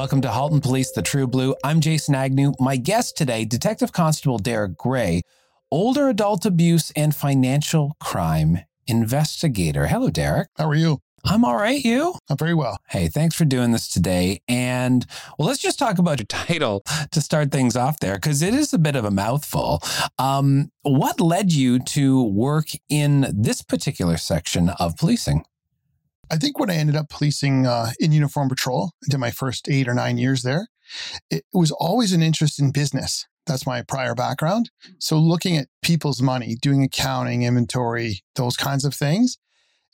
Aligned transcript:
Welcome 0.00 0.22
to 0.22 0.30
Halton 0.30 0.62
Police, 0.62 0.92
the 0.92 1.02
True 1.02 1.26
Blue. 1.26 1.54
I'm 1.62 1.82
Jason 1.82 2.14
Agnew. 2.14 2.54
My 2.58 2.76
guest 2.76 3.18
today, 3.18 3.44
Detective 3.44 3.92
Constable 3.92 4.38
Derek 4.38 4.74
Gray, 4.78 5.20
older 5.70 6.08
adult 6.08 6.46
abuse 6.46 6.90
and 6.96 7.14
financial 7.14 7.98
crime 8.00 8.60
investigator. 8.86 9.88
Hello, 9.88 10.08
Derek. 10.08 10.48
How 10.56 10.70
are 10.70 10.74
you? 10.74 11.00
I'm 11.22 11.44
all 11.44 11.56
right. 11.56 11.84
You? 11.84 12.14
I'm 12.30 12.38
very 12.38 12.54
well. 12.54 12.78
Hey, 12.88 13.08
thanks 13.08 13.36
for 13.36 13.44
doing 13.44 13.72
this 13.72 13.88
today. 13.88 14.40
And 14.48 15.04
well, 15.38 15.48
let's 15.48 15.60
just 15.60 15.78
talk 15.78 15.98
about 15.98 16.18
your 16.18 16.24
title 16.24 16.82
to 17.10 17.20
start 17.20 17.52
things 17.52 17.76
off 17.76 18.00
there, 18.00 18.14
because 18.14 18.40
it 18.40 18.54
is 18.54 18.72
a 18.72 18.78
bit 18.78 18.96
of 18.96 19.04
a 19.04 19.10
mouthful. 19.10 19.82
Um, 20.18 20.70
what 20.80 21.20
led 21.20 21.52
you 21.52 21.78
to 21.78 22.22
work 22.22 22.68
in 22.88 23.30
this 23.34 23.60
particular 23.60 24.16
section 24.16 24.70
of 24.70 24.96
policing? 24.96 25.44
I 26.30 26.36
think 26.36 26.58
when 26.58 26.70
I 26.70 26.76
ended 26.76 26.96
up 26.96 27.08
policing 27.08 27.66
uh, 27.66 27.90
in 27.98 28.12
uniform 28.12 28.48
patrol, 28.48 28.92
I 29.04 29.10
did 29.10 29.18
my 29.18 29.30
first 29.30 29.68
eight 29.68 29.88
or 29.88 29.94
nine 29.94 30.16
years 30.16 30.42
there, 30.42 30.68
it 31.30 31.44
was 31.52 31.70
always 31.70 32.12
an 32.12 32.22
interest 32.22 32.60
in 32.60 32.72
business. 32.72 33.26
That's 33.46 33.66
my 33.66 33.82
prior 33.82 34.14
background. 34.14 34.70
So 34.98 35.18
looking 35.18 35.56
at 35.56 35.68
people's 35.82 36.22
money, 36.22 36.56
doing 36.60 36.84
accounting, 36.84 37.42
inventory, 37.42 38.22
those 38.36 38.56
kinds 38.56 38.84
of 38.84 38.94
things. 38.94 39.38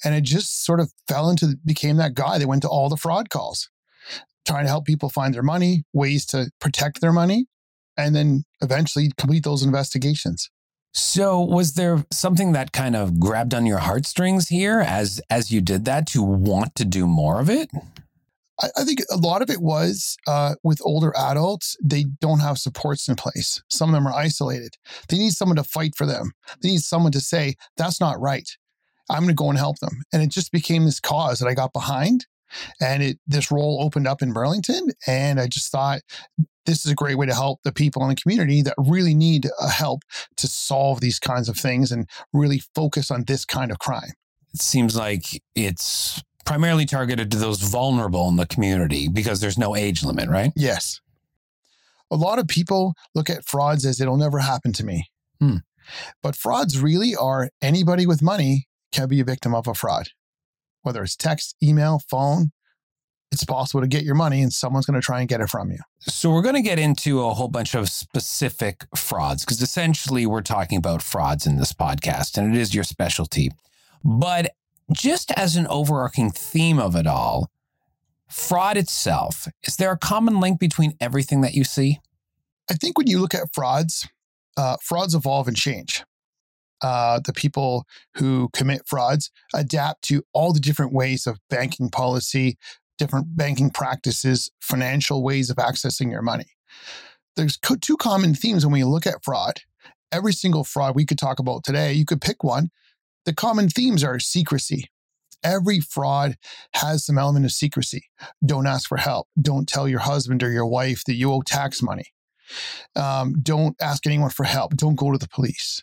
And 0.04 0.14
it 0.14 0.24
just 0.24 0.64
sort 0.64 0.80
of 0.80 0.92
fell 1.08 1.30
into, 1.30 1.56
became 1.64 1.96
that 1.96 2.14
guy 2.14 2.38
that 2.38 2.48
went 2.48 2.62
to 2.62 2.68
all 2.68 2.90
the 2.90 2.98
fraud 2.98 3.30
calls, 3.30 3.70
trying 4.46 4.64
to 4.64 4.68
help 4.68 4.84
people 4.84 5.08
find 5.08 5.32
their 5.32 5.42
money, 5.42 5.84
ways 5.94 6.26
to 6.26 6.50
protect 6.60 7.00
their 7.00 7.12
money, 7.12 7.46
and 7.96 8.14
then 8.14 8.44
eventually 8.60 9.10
complete 9.16 9.44
those 9.44 9.62
investigations. 9.62 10.50
So 10.96 11.42
was 11.42 11.74
there 11.74 12.06
something 12.10 12.52
that 12.52 12.72
kind 12.72 12.96
of 12.96 13.20
grabbed 13.20 13.52
on 13.52 13.66
your 13.66 13.76
heartstrings 13.76 14.48
here 14.48 14.80
as 14.80 15.20
as 15.28 15.50
you 15.50 15.60
did 15.60 15.84
that 15.84 16.06
to 16.08 16.22
want 16.22 16.74
to 16.76 16.86
do 16.86 17.06
more 17.06 17.38
of 17.38 17.50
it? 17.50 17.68
I, 18.58 18.68
I 18.78 18.84
think 18.84 19.00
a 19.10 19.18
lot 19.18 19.42
of 19.42 19.50
it 19.50 19.60
was 19.60 20.16
uh, 20.26 20.54
with 20.62 20.80
older 20.82 21.12
adults, 21.14 21.76
they 21.84 22.06
don't 22.22 22.40
have 22.40 22.56
supports 22.56 23.08
in 23.08 23.14
place. 23.14 23.62
Some 23.68 23.90
of 23.90 23.94
them 23.94 24.08
are 24.08 24.14
isolated. 24.14 24.78
They 25.10 25.18
need 25.18 25.32
someone 25.34 25.56
to 25.56 25.64
fight 25.64 25.94
for 25.94 26.06
them. 26.06 26.32
They 26.62 26.70
need 26.70 26.80
someone 26.80 27.12
to 27.12 27.20
say, 27.20 27.56
that's 27.76 28.00
not 28.00 28.18
right. 28.18 28.48
I'm 29.10 29.18
going 29.18 29.28
to 29.28 29.34
go 29.34 29.50
and 29.50 29.58
help 29.58 29.78
them. 29.80 30.00
And 30.14 30.22
it 30.22 30.30
just 30.30 30.50
became 30.50 30.86
this 30.86 30.98
cause 30.98 31.40
that 31.40 31.46
I 31.46 31.52
got 31.52 31.74
behind. 31.74 32.24
And 32.80 33.02
it 33.02 33.18
this 33.26 33.50
role 33.50 33.82
opened 33.82 34.06
up 34.06 34.22
in 34.22 34.32
Burlington. 34.32 34.90
And 35.06 35.40
I 35.40 35.46
just 35.46 35.70
thought 35.70 36.00
this 36.66 36.84
is 36.84 36.90
a 36.90 36.94
great 36.94 37.16
way 37.16 37.26
to 37.26 37.34
help 37.34 37.62
the 37.62 37.72
people 37.72 38.02
in 38.02 38.08
the 38.08 38.16
community 38.16 38.60
that 38.62 38.74
really 38.76 39.14
need 39.14 39.48
uh, 39.60 39.68
help 39.68 40.02
to 40.36 40.46
solve 40.46 41.00
these 41.00 41.18
kinds 41.18 41.48
of 41.48 41.56
things 41.56 41.92
and 41.92 42.08
really 42.32 42.60
focus 42.74 43.10
on 43.10 43.24
this 43.24 43.44
kind 43.44 43.70
of 43.70 43.78
crime. 43.78 44.12
It 44.52 44.60
seems 44.60 44.96
like 44.96 45.42
it's 45.54 46.22
primarily 46.44 46.86
targeted 46.86 47.30
to 47.30 47.36
those 47.36 47.60
vulnerable 47.60 48.28
in 48.28 48.36
the 48.36 48.46
community 48.46 49.08
because 49.08 49.40
there's 49.40 49.58
no 49.58 49.76
age 49.76 50.02
limit, 50.02 50.28
right? 50.28 50.52
Yes. 50.56 51.00
A 52.10 52.16
lot 52.16 52.38
of 52.38 52.46
people 52.46 52.94
look 53.14 53.28
at 53.28 53.44
frauds 53.44 53.84
as 53.84 54.00
it'll 54.00 54.16
never 54.16 54.38
happen 54.38 54.72
to 54.74 54.84
me. 54.84 55.10
Hmm. 55.40 55.56
But 56.22 56.36
frauds 56.36 56.80
really 56.80 57.14
are 57.14 57.50
anybody 57.60 58.06
with 58.06 58.22
money 58.22 58.68
can 58.92 59.08
be 59.08 59.20
a 59.20 59.24
victim 59.24 59.54
of 59.54 59.66
a 59.66 59.74
fraud, 59.74 60.08
whether 60.86 61.02
it's 61.02 61.16
text, 61.16 61.56
email, 61.60 62.00
phone. 62.08 62.52
It's 63.32 63.44
possible 63.44 63.80
to 63.80 63.88
get 63.88 64.04
your 64.04 64.14
money 64.14 64.40
and 64.40 64.52
someone's 64.52 64.86
going 64.86 64.98
to 64.98 65.04
try 65.04 65.18
and 65.18 65.28
get 65.28 65.40
it 65.40 65.50
from 65.50 65.72
you. 65.72 65.80
So 65.98 66.30
we're 66.30 66.42
going 66.42 66.54
to 66.54 66.62
get 66.62 66.78
into 66.78 67.22
a 67.22 67.34
whole 67.34 67.48
bunch 67.48 67.74
of 67.74 67.88
specific 67.90 68.86
frauds 68.94 69.44
because 69.44 69.60
essentially 69.60 70.26
we're 70.26 70.42
talking 70.42 70.78
about 70.78 71.02
frauds 71.02 71.44
in 71.44 71.56
this 71.56 71.72
podcast 71.72 72.38
and 72.38 72.54
it 72.54 72.60
is 72.60 72.72
your 72.72 72.84
specialty. 72.84 73.50
But 74.04 74.52
just 74.92 75.32
as 75.32 75.56
an 75.56 75.66
overarching 75.66 76.30
theme 76.30 76.78
of 76.78 76.94
it 76.94 77.08
all, 77.08 77.50
fraud 78.28 78.76
itself, 78.76 79.48
is 79.64 79.76
there 79.76 79.90
a 79.90 79.98
common 79.98 80.38
link 80.38 80.60
between 80.60 80.94
everything 81.00 81.40
that 81.40 81.54
you 81.54 81.64
see? 81.64 81.98
I 82.70 82.74
think 82.74 82.96
when 82.96 83.08
you 83.08 83.18
look 83.18 83.34
at 83.34 83.52
frauds, 83.52 84.08
uh, 84.56 84.76
frauds 84.80 85.16
evolve 85.16 85.48
and 85.48 85.56
change. 85.56 86.04
Uh, 86.82 87.20
the 87.24 87.32
people 87.32 87.86
who 88.16 88.50
commit 88.52 88.82
frauds 88.86 89.30
adapt 89.54 90.02
to 90.02 90.22
all 90.34 90.52
the 90.52 90.60
different 90.60 90.92
ways 90.92 91.26
of 91.26 91.38
banking 91.48 91.88
policy, 91.88 92.58
different 92.98 93.36
banking 93.36 93.70
practices, 93.70 94.50
financial 94.60 95.22
ways 95.22 95.50
of 95.50 95.56
accessing 95.56 96.10
your 96.10 96.22
money. 96.22 96.46
There's 97.36 97.56
co- 97.56 97.76
two 97.76 97.96
common 97.96 98.34
themes 98.34 98.64
when 98.64 98.72
we 98.72 98.84
look 98.84 99.06
at 99.06 99.24
fraud. 99.24 99.60
Every 100.12 100.32
single 100.32 100.64
fraud 100.64 100.94
we 100.94 101.06
could 101.06 101.18
talk 101.18 101.38
about 101.38 101.64
today, 101.64 101.92
you 101.92 102.04
could 102.04 102.20
pick 102.20 102.44
one. 102.44 102.70
The 103.24 103.34
common 103.34 103.68
themes 103.68 104.04
are 104.04 104.18
secrecy. 104.18 104.90
Every 105.42 105.80
fraud 105.80 106.36
has 106.74 107.04
some 107.04 107.18
element 107.18 107.44
of 107.44 107.52
secrecy. 107.52 108.04
Don't 108.44 108.66
ask 108.66 108.88
for 108.88 108.96
help. 108.96 109.28
Don't 109.40 109.68
tell 109.68 109.88
your 109.88 110.00
husband 110.00 110.42
or 110.42 110.50
your 110.50 110.66
wife 110.66 111.04
that 111.06 111.14
you 111.14 111.32
owe 111.32 111.42
tax 111.42 111.82
money. 111.82 112.06
Um, 112.94 113.34
don't 113.42 113.76
ask 113.80 114.06
anyone 114.06 114.30
for 114.30 114.44
help. 114.44 114.76
Don't 114.76 114.94
go 114.94 115.12
to 115.12 115.18
the 115.18 115.28
police. 115.28 115.82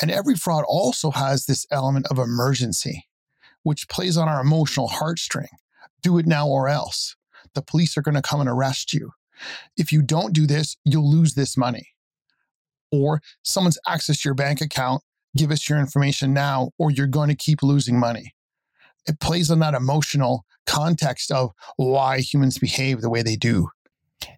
And 0.00 0.10
every 0.10 0.34
fraud 0.34 0.64
also 0.68 1.10
has 1.10 1.46
this 1.46 1.66
element 1.70 2.06
of 2.10 2.18
emergency, 2.18 3.06
which 3.62 3.88
plays 3.88 4.16
on 4.16 4.28
our 4.28 4.40
emotional 4.40 4.88
heartstring. 4.88 5.48
Do 6.02 6.18
it 6.18 6.26
now 6.26 6.48
or 6.48 6.68
else. 6.68 7.16
The 7.54 7.62
police 7.62 7.96
are 7.96 8.02
going 8.02 8.14
to 8.14 8.22
come 8.22 8.40
and 8.40 8.48
arrest 8.48 8.92
you. 8.92 9.12
If 9.76 9.92
you 9.92 10.02
don't 10.02 10.32
do 10.32 10.46
this, 10.46 10.76
you'll 10.84 11.10
lose 11.10 11.34
this 11.34 11.56
money. 11.56 11.88
Or 12.92 13.20
someone's 13.42 13.78
accessed 13.86 14.24
your 14.24 14.34
bank 14.34 14.60
account, 14.60 15.02
give 15.36 15.50
us 15.50 15.68
your 15.68 15.78
information 15.78 16.32
now, 16.32 16.70
or 16.78 16.90
you're 16.90 17.06
going 17.06 17.28
to 17.28 17.34
keep 17.34 17.62
losing 17.62 17.98
money. 17.98 18.34
It 19.06 19.20
plays 19.20 19.50
on 19.50 19.58
that 19.60 19.74
emotional 19.74 20.44
context 20.66 21.30
of 21.30 21.52
why 21.76 22.20
humans 22.20 22.58
behave 22.58 23.00
the 23.00 23.10
way 23.10 23.22
they 23.22 23.36
do. 23.36 23.70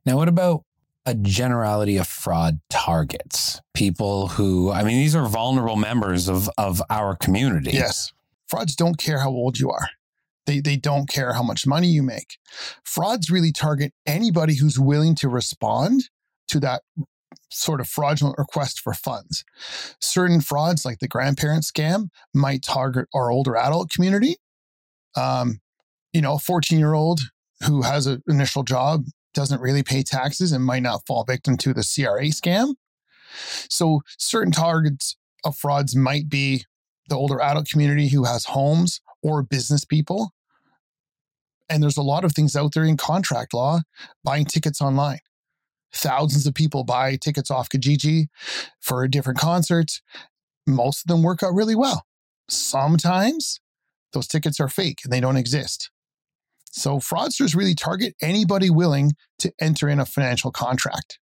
Now, 0.05 0.17
what 0.17 0.29
about 0.29 0.65
a 1.09 1.15
generality 1.15 1.97
of 1.97 2.07
fraud 2.07 2.61
targets? 2.69 3.61
People 3.73 4.29
who, 4.29 4.71
I 4.71 4.85
mean, 4.85 4.99
these 4.99 5.17
are 5.17 5.27
vulnerable 5.27 5.77
members 5.77 6.29
of, 6.29 6.51
of 6.59 6.83
our 6.91 7.17
community. 7.17 7.71
Yes. 7.73 8.13
Frauds 8.47 8.77
don't 8.77 8.99
care 8.99 9.21
how 9.21 9.31
old 9.31 9.59
you 9.59 9.71
are. 9.71 9.89
They, 10.47 10.61
they 10.61 10.77
don't 10.77 11.09
care 11.09 11.33
how 11.33 11.43
much 11.43 11.67
money 11.67 11.89
you 11.89 12.03
make. 12.03 12.39
Frauds 12.85 13.31
really 13.31 13.53
target 13.53 13.93
anybody 14.07 14.57
who's 14.57 14.79
willing 14.79 15.15
to 15.17 15.29
respond 15.29 16.11
to 16.49 16.61
that 16.61 16.83
sort 17.51 17.81
of 17.81 17.89
fraudulent 17.89 18.39
request 18.39 18.81
for 18.81 18.93
funds. 18.93 19.45
Certain 20.01 20.41
frauds, 20.43 20.85
like 20.85 20.99
the 20.99 21.09
grandparent 21.09 21.65
scam, 21.65 22.09
might 22.35 22.63
target 22.63 23.09
our 23.15 23.31
older 23.31 23.57
adult 23.57 23.91
community. 23.91 24.37
Um, 25.17 25.61
you 26.13 26.21
know, 26.21 26.35
a 26.35 26.39
14 26.39 26.79
year 26.79 26.93
old 26.95 27.21
who 27.67 27.83
has 27.83 28.07
an 28.07 28.23
initial 28.29 28.63
job 28.63 29.05
doesn't 29.39 29.61
really 29.61 29.85
pay 29.85 30.03
taxes 30.03 30.51
and 30.51 30.65
might 30.65 30.83
not 30.83 31.07
fall 31.07 31.23
victim 31.23 31.57
to 31.57 31.73
the 31.73 31.89
CRA 31.95 32.25
scam. 32.25 32.75
So, 33.71 34.01
certain 34.19 34.51
targets 34.51 35.17
of 35.45 35.57
frauds 35.57 35.95
might 35.95 36.29
be 36.29 36.65
the 37.09 37.15
older 37.15 37.41
adult 37.41 37.69
community 37.69 38.09
who 38.09 38.25
has 38.25 38.47
homes 38.47 39.01
or 39.23 39.45
business 39.45 39.85
people. 39.85 40.33
And 41.69 41.81
there's 41.81 41.97
a 41.97 42.03
lot 42.03 42.25
of 42.25 42.33
things 42.33 42.57
out 42.57 42.75
there 42.75 42.83
in 42.83 42.97
contract 42.97 43.55
law 43.55 43.83
buying 44.25 44.45
tickets 44.45 44.81
online. 44.81 45.21
Thousands 45.95 46.45
of 46.45 46.55
people 46.55 46.83
buy 46.83 47.15
tickets 47.15 47.49
off 47.49 47.69
Kijiji 47.69 48.27
for 48.81 49.07
different 49.07 49.39
concerts. 49.39 50.03
Most 50.67 51.05
of 51.05 51.07
them 51.07 51.23
work 51.23 51.45
out 51.45 51.55
really 51.55 51.77
well. 51.77 52.07
Sometimes 52.49 53.61
those 54.13 54.27
tickets 54.27 54.59
are 54.59 54.69
fake 54.69 54.99
and 55.05 55.13
they 55.13 55.21
don't 55.21 55.37
exist. 55.37 55.91
So 56.79 56.99
fraudsters 56.99 57.57
really 57.57 57.75
target 57.75 58.15
anybody 58.23 58.71
willing 58.71 59.13
to 59.41 59.53
enter 59.61 59.89
in 59.89 59.99
a 59.99 60.07
financial 60.07 60.51
contract. 60.51 61.19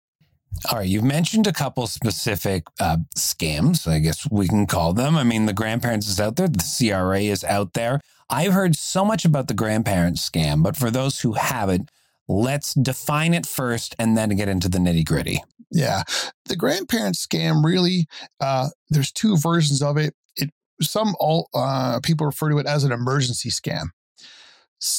All 0.72 0.80
right, 0.80 0.88
you've 0.88 1.04
mentioned 1.04 1.48
a 1.48 1.54
couple 1.54 1.85
specific 1.88 2.64
uh, 2.79 2.97
scams, 3.18 3.88
I 3.88 4.00
guess 4.00 4.29
we 4.29 4.47
can 4.47 4.68
call 4.68 4.94
them. 4.94 5.18
I 5.18 5.24
mean, 5.24 5.46
the 5.47 5.53
grandparents 5.53 6.08
is 6.08 6.20
out 6.20 6.38
there, 6.38 6.47
the 6.47 6.64
CRA 6.78 7.20
is 7.20 7.44
out 7.44 7.74
there. 7.74 8.00
I've 8.29 8.53
heard 8.53 8.76
so 8.76 9.06
much 9.06 9.26
about 9.26 9.47
the 9.47 9.53
grandparents 9.53 10.28
scam, 10.28 10.64
but 10.64 10.78
for 10.78 10.90
those 10.90 11.20
who 11.22 11.34
haven't, 11.34 11.91
let's 12.28 12.74
define 12.74 13.34
it 13.34 13.46
first 13.46 13.96
and 14.00 14.18
then 14.18 14.29
get 14.29 14.50
into 14.50 14.70
the 14.70 14.78
nitty 14.79 15.06
gritty. 15.06 15.44
Yeah, 15.72 16.03
the 16.46 16.56
grandparents 16.56 17.26
scam 17.26 17.64
really, 17.64 18.08
uh, 18.40 18.70
there's 18.90 19.12
two 19.12 19.38
versions 19.38 19.82
of 19.82 19.97
it. 19.97 20.16
It 20.38 20.52
some 20.82 21.16
all 21.20 21.50
uh, 21.53 22.00
people 22.02 22.26
refer 22.26 22.50
to 22.50 22.59
it 22.59 22.66
as 22.66 22.84
an 22.84 22.91
emergency 22.91 23.50
scam. 23.50 23.88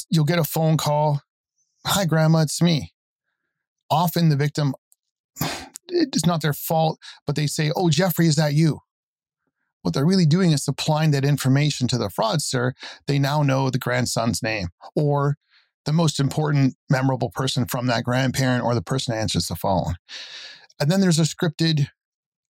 You'll 0.09 0.25
get 0.25 0.39
a 0.39 0.43
phone 0.43 0.77
call, 0.77 1.21
"Hi, 1.85 2.05
grandma, 2.05 2.39
it's 2.39 2.61
me." 2.61 2.93
Often 3.89 4.29
the 4.29 4.35
victim 4.35 4.73
it's 5.89 6.25
not 6.25 6.41
their 6.41 6.53
fault, 6.53 6.99
but 7.25 7.35
they 7.35 7.47
say, 7.47 7.71
Oh, 7.75 7.89
Jeffrey, 7.89 8.27
is 8.27 8.35
that 8.35 8.53
you? 8.53 8.81
What 9.81 9.93
they're 9.93 10.05
really 10.05 10.25
doing 10.25 10.51
is 10.51 10.65
supplying 10.65 11.11
that 11.11 11.23
information 11.23 11.87
to 11.89 11.97
the 11.97 12.09
fraudster. 12.09 12.73
They 13.07 13.19
now 13.19 13.43
know 13.43 13.69
the 13.69 13.77
grandson's 13.77 14.43
name 14.43 14.69
or 14.95 15.37
the 15.85 15.93
most 15.93 16.19
important, 16.19 16.75
memorable 16.89 17.29
person 17.29 17.65
from 17.65 17.87
that 17.87 18.03
grandparent 18.03 18.65
or 18.65 18.75
the 18.75 18.81
person 18.81 19.13
who 19.13 19.19
answers 19.19 19.47
the 19.47 19.55
phone. 19.55 19.95
And 20.79 20.91
then 20.91 20.99
there's 20.99 21.19
a 21.19 21.23
scripted, 21.23 21.87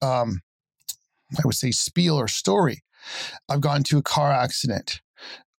um, 0.00 0.40
I 1.36 1.42
would 1.44 1.54
say, 1.54 1.72
spiel 1.72 2.18
or 2.18 2.28
story. 2.28 2.82
I've 3.48 3.60
gone 3.60 3.82
to 3.84 3.98
a 3.98 4.02
car 4.02 4.32
accident. 4.32 5.02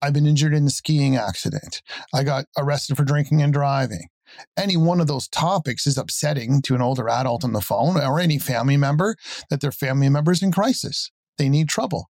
I've 0.01 0.13
been 0.13 0.27
injured 0.27 0.53
in 0.53 0.67
a 0.67 0.69
skiing 0.69 1.15
accident. 1.15 1.81
I 2.13 2.23
got 2.23 2.45
arrested 2.57 2.97
for 2.97 3.03
drinking 3.03 3.41
and 3.41 3.53
driving. 3.53 4.09
any 4.57 4.77
one 4.77 4.99
of 4.99 5.07
those 5.07 5.27
topics 5.27 5.88
is 5.88 5.97
upsetting 5.97 6.61
to 6.63 6.75
an 6.75 6.81
older 6.81 7.09
adult 7.09 7.44
on 7.44 7.53
the 7.53 7.61
phone 7.61 7.97
or 7.97 8.19
any 8.19 8.38
family 8.38 8.77
member 8.77 9.15
that 9.49 9.61
their 9.61 9.71
family 9.71 10.09
member 10.09 10.31
is 10.31 10.44
in 10.44 10.51
crisis. 10.51 11.11
They 11.38 11.49
need 11.49 11.69
trouble. 11.69 12.09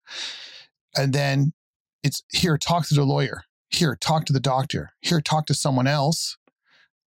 And 0.97 1.13
then 1.13 1.53
it's 2.03 2.23
here, 2.31 2.57
talk 2.57 2.87
to 2.87 2.95
the 2.95 3.03
lawyer. 3.03 3.43
Here, 3.69 3.95
talk 3.95 4.25
to 4.25 4.33
the 4.33 4.39
doctor. 4.39 4.91
Here, 5.01 5.21
talk 5.21 5.45
to 5.47 5.53
someone 5.53 5.87
else. 5.87 6.37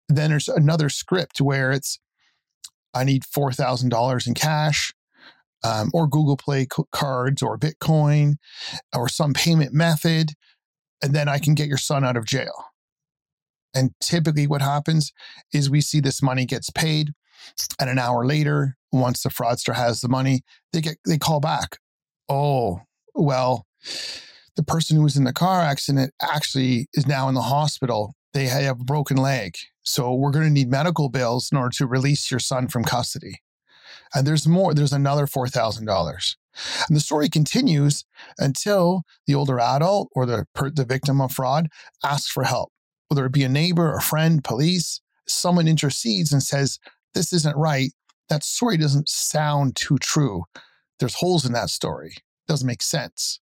Then 0.08 0.31
there's 0.31 0.49
another 0.49 0.88
script 0.88 1.40
where 1.40 1.72
it's, 1.72 1.99
I 2.93 3.05
need 3.05 3.22
$4,000 3.22 4.26
in 4.26 4.34
cash. 4.34 4.93
Um, 5.62 5.90
or 5.93 6.06
Google 6.06 6.38
Play 6.38 6.67
cards 6.90 7.43
or 7.43 7.58
Bitcoin 7.58 8.37
or 8.96 9.11
some 9.11 9.34
payment 9.34 9.75
method, 9.75 10.31
and 11.02 11.14
then 11.14 11.29
I 11.29 11.38
can 11.38 11.55
get 11.55 11.69
your 11.69 11.79
son 11.79 12.05
out 12.05 12.17
of 12.17 12.26
jail. 12.26 12.67
And 13.75 13.93
typically, 14.00 14.47
what 14.47 14.62
happens 14.62 15.12
is 15.52 15.70
we 15.70 15.81
see 15.81 16.00
this 16.00 16.23
money 16.23 16.44
gets 16.44 16.70
paid, 16.70 17.12
and 17.79 17.88
an 17.88 17.99
hour 17.99 18.26
later, 18.26 18.76
once 18.93 19.23
the 19.23 19.29
fraudster 19.29 19.75
has 19.75 20.00
the 20.00 20.08
money, 20.08 20.43
they 20.73 20.81
get 20.81 20.97
they 21.06 21.19
call 21.19 21.41
back. 21.41 21.79
Oh, 22.29 22.81
well, 23.14 23.67
the 24.56 24.62
person 24.62 24.97
who 24.97 25.02
was 25.02 25.17
in 25.17 25.25
the 25.25 25.32
car 25.32 25.61
accident 25.62 26.12
actually 26.20 26.88
is 26.94 27.06
now 27.06 27.29
in 27.29 27.35
the 27.35 27.43
hospital. 27.43 28.14
They 28.32 28.46
have 28.46 28.81
a 28.81 28.85
broken 28.85 29.17
leg. 29.17 29.56
So 29.82 30.14
we're 30.14 30.31
going 30.31 30.44
to 30.44 30.53
need 30.53 30.70
medical 30.70 31.08
bills 31.08 31.50
in 31.50 31.58
order 31.58 31.75
to 31.76 31.87
release 31.87 32.31
your 32.31 32.41
son 32.41 32.69
from 32.69 32.85
custody. 32.85 33.41
And 34.14 34.26
there's 34.26 34.46
more, 34.46 34.75
there's 34.75 34.93
another 34.93 35.26
$4,000. 35.26 36.37
And 36.88 36.97
the 36.97 37.00
story 37.00 37.29
continues 37.29 38.05
until 38.38 39.02
the 39.26 39.35
older 39.35 39.61
adult 39.61 40.08
or 40.14 40.26
the, 40.26 40.47
the 40.55 40.85
victim 40.85 41.20
of 41.20 41.32
fraud 41.32 41.69
asks 42.05 42.31
for 42.31 42.44
help, 42.44 42.73
whether 43.08 43.25
it 43.26 43.32
be 43.32 43.44
a 43.44 43.49
neighbor, 43.49 43.94
a 43.94 44.00
friend, 44.00 44.43
police, 44.43 45.00
someone 45.26 45.69
intercedes 45.69 46.32
and 46.32 46.43
says, 46.43 46.79
This 47.14 47.32
isn't 47.32 47.56
right. 47.56 47.93
That 48.29 48.44
story 48.44 48.76
doesn't 48.76 49.08
sound 49.08 49.76
too 49.76 49.99
true. 49.99 50.44
There's 50.99 51.17
holes 51.17 51.44
in 51.44 51.52
that 51.52 51.70
story. 51.70 52.12
It 52.17 52.49
doesn't 52.49 52.67
make 52.67 52.82
sense. 52.82 53.41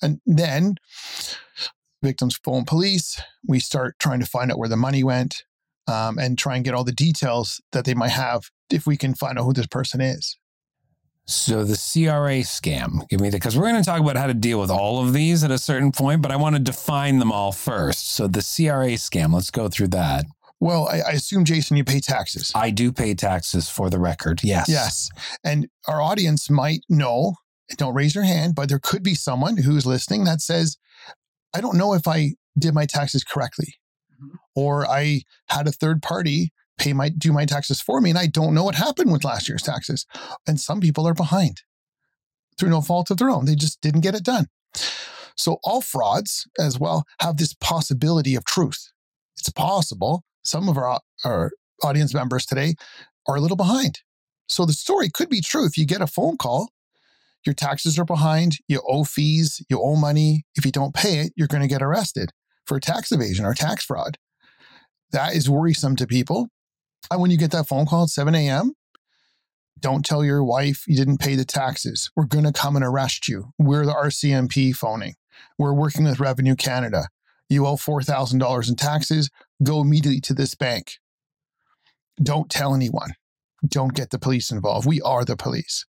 And 0.00 0.20
then 0.24 0.76
victims 2.02 2.38
phone 2.42 2.64
police. 2.64 3.20
We 3.46 3.58
start 3.58 3.98
trying 3.98 4.20
to 4.20 4.26
find 4.26 4.52
out 4.52 4.58
where 4.58 4.68
the 4.68 4.76
money 4.76 5.02
went 5.02 5.44
um, 5.86 6.18
and 6.18 6.38
try 6.38 6.56
and 6.56 6.64
get 6.64 6.74
all 6.74 6.84
the 6.84 6.92
details 6.92 7.60
that 7.72 7.84
they 7.84 7.94
might 7.94 8.10
have 8.10 8.50
if 8.70 8.86
we 8.86 8.96
can 8.96 9.14
find 9.14 9.38
out 9.38 9.44
who 9.44 9.52
this 9.52 9.66
person 9.66 10.00
is. 10.00 10.38
So 11.28 11.62
the 11.62 11.74
CRA 11.74 12.40
scam, 12.40 13.06
give 13.10 13.20
me 13.20 13.28
the 13.28 13.36
because 13.36 13.54
we're 13.54 13.68
going 13.68 13.82
to 13.82 13.84
talk 13.84 14.00
about 14.00 14.16
how 14.16 14.26
to 14.26 14.34
deal 14.34 14.58
with 14.58 14.70
all 14.70 15.04
of 15.04 15.12
these 15.12 15.44
at 15.44 15.50
a 15.50 15.58
certain 15.58 15.92
point, 15.92 16.22
but 16.22 16.32
I 16.32 16.36
want 16.36 16.56
to 16.56 16.62
define 16.62 17.18
them 17.18 17.30
all 17.30 17.52
first. 17.52 18.14
So 18.14 18.26
the 18.26 18.40
CRA 18.40 18.96
scam, 18.96 19.34
let's 19.34 19.50
go 19.50 19.68
through 19.68 19.88
that. 19.88 20.24
Well, 20.58 20.88
I, 20.88 21.00
I, 21.00 21.10
assume, 21.10 21.44
Jason, 21.44 21.76
you 21.76 21.84
pay 21.84 22.00
taxes. 22.00 22.50
I 22.54 22.70
do 22.70 22.92
pay 22.92 23.14
taxes 23.14 23.68
for 23.68 23.90
the 23.90 23.98
record. 23.98 24.42
Yes. 24.42 24.70
Yes. 24.70 25.10
And 25.44 25.68
our 25.86 26.00
audience 26.00 26.48
might 26.48 26.80
know, 26.88 27.34
don't 27.76 27.94
raise 27.94 28.14
your 28.14 28.24
hand, 28.24 28.54
but 28.54 28.70
there 28.70 28.80
could 28.82 29.02
be 29.02 29.14
someone 29.14 29.58
who's 29.58 29.84
listening 29.84 30.24
that 30.24 30.40
says, 30.40 30.78
I 31.54 31.60
don't 31.60 31.76
know 31.76 31.92
if 31.92 32.08
I 32.08 32.36
did 32.58 32.72
my 32.72 32.86
taxes 32.86 33.22
correctly, 33.22 33.74
mm-hmm. 34.14 34.36
or 34.56 34.86
I 34.86 35.22
had 35.48 35.68
a 35.68 35.72
third 35.72 36.00
party 36.02 36.52
pay 36.78 36.92
my 36.92 37.08
do 37.08 37.32
my 37.32 37.44
taxes 37.44 37.80
for 37.80 38.00
me 38.00 38.10
and 38.10 38.18
I 38.18 38.26
don't 38.26 38.54
know 38.54 38.64
what 38.64 38.74
happened 38.74 39.12
with 39.12 39.24
last 39.24 39.48
year's 39.48 39.62
taxes. 39.62 40.06
And 40.46 40.60
some 40.60 40.80
people 40.80 41.06
are 41.06 41.14
behind 41.14 41.62
through 42.58 42.70
no 42.70 42.80
fault 42.80 43.10
of 43.10 43.18
their 43.18 43.30
own. 43.30 43.44
They 43.44 43.54
just 43.54 43.80
didn't 43.80 44.00
get 44.00 44.14
it 44.14 44.24
done. 44.24 44.46
So 45.36 45.58
all 45.62 45.80
frauds 45.80 46.48
as 46.58 46.78
well 46.78 47.04
have 47.20 47.36
this 47.36 47.54
possibility 47.54 48.34
of 48.34 48.44
truth. 48.44 48.90
It's 49.36 49.50
possible 49.50 50.24
some 50.42 50.68
of 50.68 50.76
our, 50.76 51.00
our 51.24 51.52
audience 51.84 52.14
members 52.14 52.46
today 52.46 52.74
are 53.26 53.36
a 53.36 53.40
little 53.40 53.56
behind. 53.56 54.00
So 54.48 54.64
the 54.64 54.72
story 54.72 55.10
could 55.12 55.28
be 55.28 55.42
true 55.42 55.66
if 55.66 55.76
you 55.76 55.86
get 55.86 56.00
a 56.00 56.06
phone 56.06 56.38
call, 56.38 56.70
your 57.44 57.54
taxes 57.54 57.98
are 57.98 58.04
behind, 58.04 58.58
you 58.66 58.82
owe 58.88 59.04
fees, 59.04 59.62
you 59.68 59.80
owe 59.80 59.96
money. 59.96 60.44
If 60.56 60.64
you 60.64 60.72
don't 60.72 60.94
pay 60.94 61.18
it, 61.20 61.32
you're 61.36 61.48
going 61.48 61.62
to 61.62 61.68
get 61.68 61.82
arrested 61.82 62.30
for 62.66 62.80
tax 62.80 63.12
evasion 63.12 63.44
or 63.44 63.54
tax 63.54 63.84
fraud. 63.84 64.18
That 65.12 65.34
is 65.34 65.48
worrisome 65.48 65.96
to 65.96 66.06
people. 66.06 66.48
And 67.10 67.20
when 67.20 67.30
you 67.30 67.38
get 67.38 67.50
that 67.52 67.68
phone 67.68 67.86
call 67.86 68.04
at 68.04 68.10
7 68.10 68.34
a.m., 68.34 68.72
don't 69.80 70.04
tell 70.04 70.24
your 70.24 70.42
wife 70.42 70.84
you 70.86 70.96
didn't 70.96 71.18
pay 71.18 71.36
the 71.36 71.44
taxes. 71.44 72.10
We're 72.16 72.26
going 72.26 72.44
to 72.44 72.52
come 72.52 72.76
and 72.76 72.84
arrest 72.84 73.28
you. 73.28 73.52
We're 73.58 73.86
the 73.86 73.92
RCMP 73.92 74.74
phoning. 74.74 75.14
We're 75.56 75.72
working 75.72 76.04
with 76.04 76.20
Revenue 76.20 76.56
Canada. 76.56 77.08
You 77.48 77.66
owe 77.66 77.76
$4,000 77.76 78.68
in 78.68 78.76
taxes. 78.76 79.30
Go 79.62 79.80
immediately 79.80 80.20
to 80.22 80.34
this 80.34 80.54
bank. 80.54 80.94
Don't 82.22 82.50
tell 82.50 82.74
anyone. 82.74 83.14
Don't 83.66 83.94
get 83.94 84.10
the 84.10 84.18
police 84.18 84.50
involved. 84.50 84.86
We 84.86 85.00
are 85.00 85.24
the 85.24 85.36
police. 85.36 85.86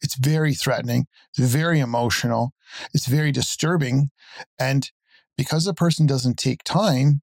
It's 0.00 0.16
very 0.16 0.54
threatening. 0.54 1.06
It's 1.36 1.46
very 1.46 1.80
emotional. 1.80 2.52
It's 2.94 3.06
very 3.06 3.32
disturbing. 3.32 4.10
And 4.58 4.90
because 5.36 5.66
a 5.66 5.74
person 5.74 6.06
doesn't 6.06 6.38
take 6.38 6.64
time 6.64 7.22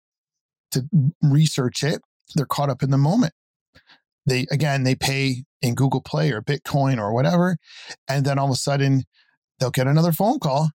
to 0.71 0.85
research 1.21 1.83
it 1.83 2.01
they're 2.33 2.45
caught 2.45 2.69
up 2.69 2.81
in 2.81 2.89
the 2.89 2.97
moment. 2.97 3.33
They 4.25 4.47
again 4.51 4.83
they 4.83 4.95
pay 4.95 5.43
in 5.61 5.75
Google 5.75 6.01
Play 6.01 6.31
or 6.31 6.41
Bitcoin 6.41 6.97
or 6.97 7.13
whatever, 7.13 7.57
and 8.07 8.25
then 8.25 8.39
all 8.39 8.45
of 8.45 8.51
a 8.51 8.55
sudden 8.55 9.03
they'll 9.59 9.71
get 9.71 9.87
another 9.87 10.11
phone 10.11 10.39
call. 10.39 10.71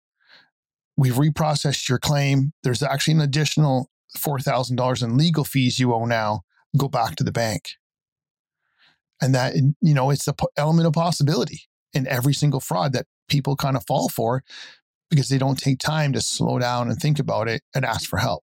We've 0.96 1.14
reprocessed 1.14 1.88
your 1.88 1.98
claim. 1.98 2.52
There's 2.62 2.82
actually 2.82 3.14
an 3.14 3.20
additional 3.20 3.90
four 4.18 4.40
thousand 4.40 4.76
dollars 4.76 5.02
in 5.02 5.16
legal 5.16 5.44
fees 5.44 5.78
you 5.78 5.94
owe 5.94 6.06
now. 6.06 6.40
Go 6.76 6.88
back 6.88 7.14
to 7.16 7.24
the 7.24 7.32
bank, 7.32 7.70
and 9.22 9.34
that 9.34 9.54
you 9.54 9.94
know 9.94 10.10
it's 10.10 10.24
the 10.24 10.34
element 10.56 10.86
of 10.88 10.94
possibility 10.94 11.62
in 11.92 12.06
every 12.08 12.34
single 12.34 12.60
fraud 12.60 12.92
that 12.92 13.06
people 13.28 13.56
kind 13.56 13.76
of 13.76 13.86
fall 13.86 14.08
for 14.08 14.42
because 15.08 15.28
they 15.28 15.38
don't 15.38 15.58
take 15.58 15.78
time 15.78 16.12
to 16.12 16.20
slow 16.20 16.58
down 16.58 16.90
and 16.90 16.98
think 16.98 17.18
about 17.18 17.48
it 17.48 17.62
and 17.74 17.84
ask 17.84 18.08
for 18.08 18.18
help 18.18 18.42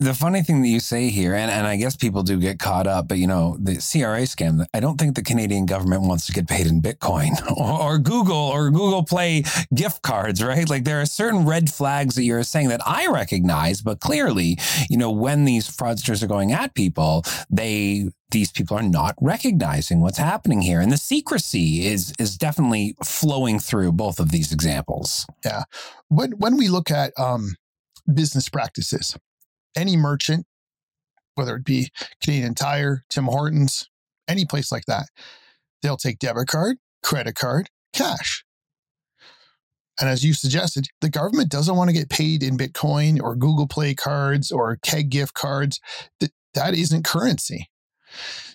the 0.00 0.14
funny 0.14 0.42
thing 0.42 0.60
that 0.62 0.68
you 0.68 0.80
say 0.80 1.08
here, 1.08 1.34
and, 1.34 1.50
and 1.50 1.66
I 1.66 1.76
guess 1.76 1.96
people 1.96 2.22
do 2.24 2.38
get 2.38 2.58
caught 2.58 2.86
up, 2.86 3.06
but 3.06 3.18
you 3.18 3.28
know, 3.28 3.56
the 3.60 3.74
CRA 3.74 4.22
scam, 4.22 4.66
I 4.74 4.80
don't 4.80 4.98
think 4.98 5.14
the 5.14 5.22
Canadian 5.22 5.66
government 5.66 6.02
wants 6.02 6.26
to 6.26 6.32
get 6.32 6.48
paid 6.48 6.66
in 6.66 6.82
Bitcoin 6.82 7.30
or, 7.56 7.80
or, 7.80 7.98
Google 7.98 8.36
or 8.36 8.70
Google 8.70 9.04
Play 9.04 9.44
gift 9.72 10.02
cards, 10.02 10.42
right? 10.42 10.68
Like 10.68 10.84
there 10.84 11.00
are 11.00 11.06
certain 11.06 11.46
red 11.46 11.70
flags 11.70 12.16
that 12.16 12.24
you're 12.24 12.42
saying 12.42 12.68
that 12.68 12.80
I 12.84 13.06
recognize, 13.06 13.82
but 13.82 14.00
clearly, 14.00 14.58
you 14.90 14.98
know, 14.98 15.12
when 15.12 15.44
these 15.44 15.68
fraudsters 15.68 16.22
are 16.22 16.28
going 16.28 16.52
at 16.52 16.74
people, 16.74 17.22
they 17.48 18.08
these 18.30 18.50
people 18.50 18.76
are 18.76 18.82
not 18.82 19.14
recognizing 19.20 20.00
what's 20.00 20.18
happening 20.18 20.60
here. 20.60 20.80
And 20.80 20.90
the 20.90 20.96
secrecy 20.96 21.86
is 21.86 22.12
is 22.18 22.36
definitely 22.36 22.96
flowing 23.04 23.60
through 23.60 23.92
both 23.92 24.18
of 24.18 24.32
these 24.32 24.52
examples. 24.52 25.24
Yeah. 25.44 25.62
When 26.08 26.32
when 26.32 26.56
we 26.56 26.68
look 26.68 26.90
at 26.90 27.12
um 27.16 27.54
business 28.12 28.48
practices, 28.48 29.16
any 29.76 29.96
merchant, 29.96 30.46
whether 31.34 31.56
it 31.56 31.64
be 31.64 31.90
Canadian 32.22 32.54
Tire, 32.54 33.04
Tim 33.10 33.24
Hortons, 33.24 33.88
any 34.28 34.44
place 34.44 34.72
like 34.72 34.84
that, 34.86 35.08
they'll 35.82 35.96
take 35.96 36.18
debit 36.18 36.48
card, 36.48 36.78
credit 37.02 37.34
card, 37.34 37.68
cash. 37.92 38.44
And 40.00 40.08
as 40.08 40.24
you 40.24 40.32
suggested, 40.32 40.88
the 41.00 41.10
government 41.10 41.50
doesn't 41.50 41.76
want 41.76 41.88
to 41.88 41.94
get 41.94 42.10
paid 42.10 42.42
in 42.42 42.58
Bitcoin 42.58 43.22
or 43.22 43.36
Google 43.36 43.68
Play 43.68 43.94
cards 43.94 44.50
or 44.50 44.76
keg 44.82 45.08
gift 45.08 45.34
cards. 45.34 45.80
That, 46.20 46.32
that 46.54 46.74
isn't 46.74 47.04
currency. 47.04 47.68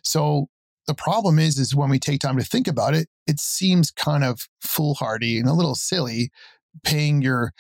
So 0.04 0.48
the 0.88 0.94
problem 0.94 1.40
is, 1.40 1.58
is 1.58 1.76
when 1.76 1.90
we 1.90 2.00
take 2.00 2.20
time 2.20 2.38
to 2.38 2.44
think 2.44 2.68
about 2.68 2.94
it, 2.94 3.08
it 3.26 3.40
seems 3.40 3.92
kind 3.92 4.24
of 4.24 4.48
foolhardy 4.60 5.38
and 5.38 5.48
a 5.48 5.54
little 5.54 5.76
silly 5.76 6.30
paying 6.84 7.22
your 7.22 7.54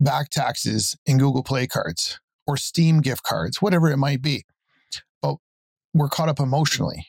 back 0.00 0.30
taxes 0.30 0.96
in 1.06 1.18
Google 1.18 1.44
Play 1.44 1.66
cards 1.66 2.18
or 2.46 2.56
Steam 2.56 3.00
gift 3.00 3.22
cards, 3.22 3.62
whatever 3.62 3.90
it 3.90 3.96
might 3.96 4.22
be. 4.22 4.44
But 5.20 5.36
we're 5.94 6.08
caught 6.08 6.28
up 6.28 6.40
emotionally. 6.40 7.06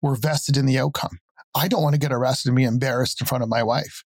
We're 0.00 0.16
vested 0.16 0.56
in 0.56 0.66
the 0.66 0.78
outcome. 0.78 1.18
I 1.54 1.68
don't 1.68 1.82
want 1.82 1.94
to 1.94 2.00
get 2.00 2.12
arrested 2.12 2.48
and 2.48 2.56
be 2.56 2.64
embarrassed 2.64 3.20
in 3.20 3.26
front 3.26 3.42
of 3.44 3.48
my 3.48 3.62
wife. 3.62 4.04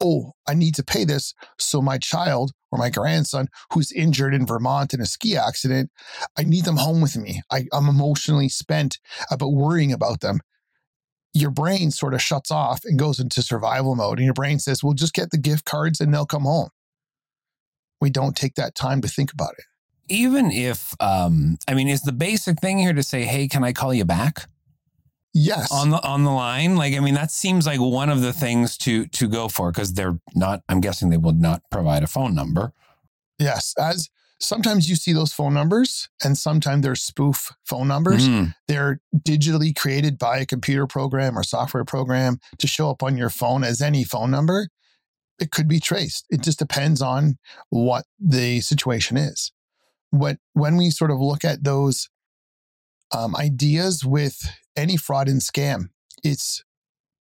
Oh, 0.00 0.32
I 0.48 0.54
need 0.54 0.74
to 0.76 0.84
pay 0.84 1.04
this 1.04 1.34
so 1.58 1.82
my 1.82 1.98
child 1.98 2.52
or 2.72 2.78
my 2.78 2.88
grandson 2.88 3.48
who's 3.72 3.92
injured 3.92 4.34
in 4.34 4.46
Vermont 4.46 4.94
in 4.94 5.00
a 5.00 5.06
ski 5.06 5.36
accident, 5.36 5.90
I 6.38 6.44
need 6.44 6.64
them 6.64 6.78
home 6.78 7.00
with 7.00 7.16
me. 7.16 7.42
I, 7.50 7.66
I'm 7.72 7.88
emotionally 7.88 8.48
spent 8.48 8.98
about 9.30 9.52
worrying 9.52 9.92
about 9.92 10.20
them. 10.20 10.40
Your 11.32 11.50
brain 11.50 11.90
sort 11.90 12.14
of 12.14 12.22
shuts 12.22 12.50
off 12.50 12.80
and 12.84 12.98
goes 12.98 13.20
into 13.20 13.42
survival 13.42 13.94
mode, 13.94 14.18
and 14.18 14.24
your 14.24 14.34
brain 14.34 14.58
says, 14.58 14.82
Well, 14.82 14.94
just 14.94 15.14
get 15.14 15.30
the 15.30 15.38
gift 15.38 15.64
cards 15.64 16.00
and 16.00 16.12
they'll 16.12 16.26
come 16.26 16.42
home. 16.42 16.70
We 18.00 18.10
don't 18.10 18.36
take 18.36 18.54
that 18.54 18.74
time 18.74 19.00
to 19.02 19.08
think 19.08 19.32
about 19.32 19.54
it 19.58 19.64
even 20.10 20.50
if 20.50 20.94
um 21.00 21.56
i 21.68 21.74
mean 21.74 21.88
is 21.88 22.02
the 22.02 22.12
basic 22.12 22.60
thing 22.60 22.78
here 22.78 22.92
to 22.92 23.02
say 23.02 23.22
hey 23.22 23.48
can 23.48 23.64
i 23.64 23.72
call 23.72 23.94
you 23.94 24.04
back 24.04 24.48
yes 25.32 25.70
on 25.72 25.90
the 25.90 26.02
on 26.06 26.24
the 26.24 26.30
line 26.30 26.76
like 26.76 26.94
i 26.94 27.00
mean 27.00 27.14
that 27.14 27.30
seems 27.30 27.66
like 27.66 27.80
one 27.80 28.10
of 28.10 28.20
the 28.20 28.32
things 28.32 28.76
to 28.76 29.06
to 29.06 29.28
go 29.28 29.48
for 29.48 29.70
because 29.70 29.94
they're 29.94 30.18
not 30.34 30.62
i'm 30.68 30.80
guessing 30.80 31.10
they 31.10 31.16
will 31.16 31.32
not 31.32 31.62
provide 31.70 32.02
a 32.02 32.08
phone 32.08 32.34
number 32.34 32.72
yes 33.38 33.74
as 33.78 34.10
sometimes 34.40 34.88
you 34.88 34.96
see 34.96 35.12
those 35.12 35.32
phone 35.32 35.54
numbers 35.54 36.08
and 36.24 36.36
sometimes 36.36 36.82
they're 36.82 36.94
spoof 36.94 37.52
phone 37.64 37.86
numbers. 37.86 38.28
Mm. 38.28 38.54
They're 38.66 39.00
digitally 39.14 39.76
created 39.76 40.18
by 40.18 40.38
a 40.38 40.46
computer 40.46 40.86
program 40.86 41.38
or 41.38 41.42
software 41.42 41.84
program 41.84 42.40
to 42.58 42.66
show 42.66 42.90
up 42.90 43.02
on 43.02 43.16
your 43.16 43.30
phone 43.30 43.62
as 43.62 43.80
any 43.80 44.02
phone 44.02 44.30
number. 44.30 44.68
It 45.38 45.50
could 45.50 45.68
be 45.68 45.80
traced. 45.80 46.26
It 46.30 46.42
just 46.42 46.58
depends 46.58 47.00
on 47.00 47.38
what 47.68 48.04
the 48.18 48.60
situation 48.60 49.16
is. 49.16 49.52
When, 50.10 50.38
when 50.54 50.76
we 50.76 50.90
sort 50.90 51.10
of 51.10 51.20
look 51.20 51.44
at 51.44 51.64
those 51.64 52.08
um, 53.16 53.36
ideas 53.36 54.04
with 54.04 54.50
any 54.76 54.96
fraud 54.96 55.28
and 55.28 55.40
scam, 55.40 55.90
it's 56.22 56.64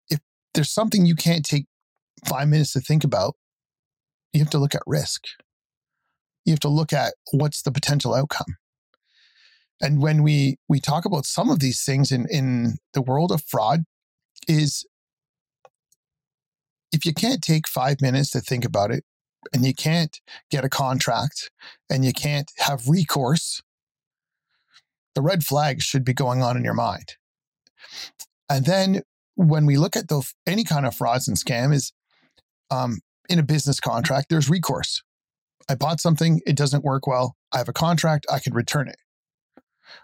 if 0.09 0.19
there's 0.53 0.71
something 0.71 1.05
you 1.05 1.15
can't 1.15 1.45
take 1.45 1.65
five 2.25 2.47
minutes 2.47 2.73
to 2.73 2.79
think 2.79 3.03
about, 3.03 3.35
you 4.33 4.39
have 4.39 4.49
to 4.51 4.57
look 4.57 4.75
at 4.75 4.81
risk 4.85 5.25
you 6.47 6.53
have 6.53 6.59
to 6.61 6.69
look 6.69 6.93
at 6.93 7.13
what's 7.31 7.61
the 7.61 7.71
potential 7.71 8.15
outcome. 8.15 8.55
And 9.81 10.01
when 10.01 10.23
we 10.23 10.57
we 10.67 10.79
talk 10.79 11.03
about 11.03 11.25
some 11.25 11.51
of 11.51 11.59
these 11.59 11.83
things 11.83 12.11
in 12.11 12.25
in 12.31 12.77
the 12.93 13.01
world 13.01 13.31
of 13.31 13.43
fraud, 13.43 13.81
is 14.47 14.87
if 16.91 17.05
you 17.05 17.13
can't 17.13 17.43
take 17.43 17.67
five 17.67 18.01
minutes 18.01 18.31
to 18.31 18.39
think 18.39 18.63
about 18.63 18.91
it, 18.91 19.03
and 19.53 19.65
you 19.65 19.73
can't 19.73 20.19
get 20.49 20.65
a 20.65 20.69
contract, 20.69 21.51
and 21.89 22.03
you 22.03 22.13
can't 22.13 22.51
have 22.57 22.87
recourse, 22.87 23.61
the 25.15 25.21
red 25.21 25.43
flags 25.43 25.83
should 25.83 26.03
be 26.05 26.13
going 26.13 26.43
on 26.43 26.57
in 26.57 26.63
your 26.63 26.73
mind. 26.73 27.15
And 28.49 28.65
then 28.65 29.01
when 29.35 29.65
we 29.65 29.77
look 29.77 29.95
at 29.95 30.07
the 30.07 30.21
any 30.45 30.63
kind 30.63 30.85
of 30.85 30.95
frauds 30.95 31.27
and 31.27 31.37
scam 31.37 31.73
is 31.73 31.91
um, 32.69 32.99
in 33.29 33.39
a 33.39 33.43
business 33.43 33.79
contract, 33.79 34.27
there's 34.29 34.49
recourse. 34.49 35.03
I 35.69 35.75
bought 35.75 35.99
something, 35.99 36.41
it 36.45 36.55
doesn't 36.55 36.83
work 36.83 37.07
well. 37.07 37.35
I 37.51 37.57
have 37.57 37.67
a 37.67 37.73
contract, 37.73 38.25
I 38.31 38.39
could 38.39 38.55
return 38.55 38.87
it. 38.87 38.97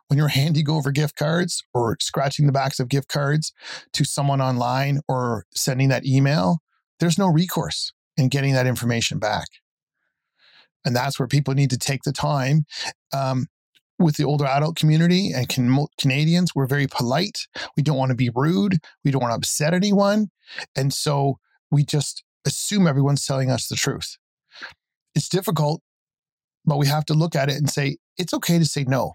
When 0.07 0.17
you're 0.17 0.29
handing 0.29 0.69
over 0.69 0.91
gift 0.91 1.15
cards 1.15 1.63
or 1.73 1.97
scratching 1.99 2.45
the 2.45 2.51
backs 2.51 2.79
of 2.79 2.89
gift 2.89 3.07
cards 3.07 3.53
to 3.93 4.05
someone 4.05 4.41
online 4.41 5.01
or 5.07 5.45
sending 5.53 5.89
that 5.89 6.05
email, 6.05 6.59
there's 6.99 7.17
no 7.17 7.27
recourse 7.27 7.91
in 8.17 8.29
getting 8.29 8.53
that 8.53 8.67
information 8.67 9.19
back. 9.19 9.47
And 10.85 10.95
that's 10.95 11.19
where 11.19 11.27
people 11.27 11.53
need 11.53 11.69
to 11.69 11.77
take 11.77 12.03
the 12.03 12.11
time. 12.11 12.65
Um, 13.13 13.47
with 13.99 14.17
the 14.17 14.25
older 14.25 14.45
adult 14.45 14.75
community 14.75 15.31
and 15.31 15.47
can, 15.47 15.85
Canadians, 15.99 16.53
we're 16.53 16.65
very 16.65 16.87
polite. 16.87 17.47
We 17.77 17.83
don't 17.83 17.97
want 17.97 18.09
to 18.09 18.15
be 18.15 18.31
rude. 18.33 18.79
We 19.03 19.11
don't 19.11 19.21
want 19.21 19.31
to 19.31 19.37
upset 19.37 19.73
anyone. 19.73 20.29
And 20.75 20.91
so 20.93 21.37
we 21.71 21.85
just 21.85 22.23
assume 22.45 22.87
everyone's 22.87 23.25
telling 23.25 23.49
us 23.49 23.67
the 23.67 23.75
truth. 23.75 24.17
It's 25.15 25.29
difficult, 25.29 25.81
but 26.65 26.77
we 26.77 26.87
have 26.87 27.05
to 27.05 27.13
look 27.13 27.35
at 27.35 27.49
it 27.49 27.55
and 27.55 27.69
say, 27.69 27.97
it's 28.17 28.33
okay 28.33 28.59
to 28.59 28.65
say 28.65 28.83
no. 28.83 29.13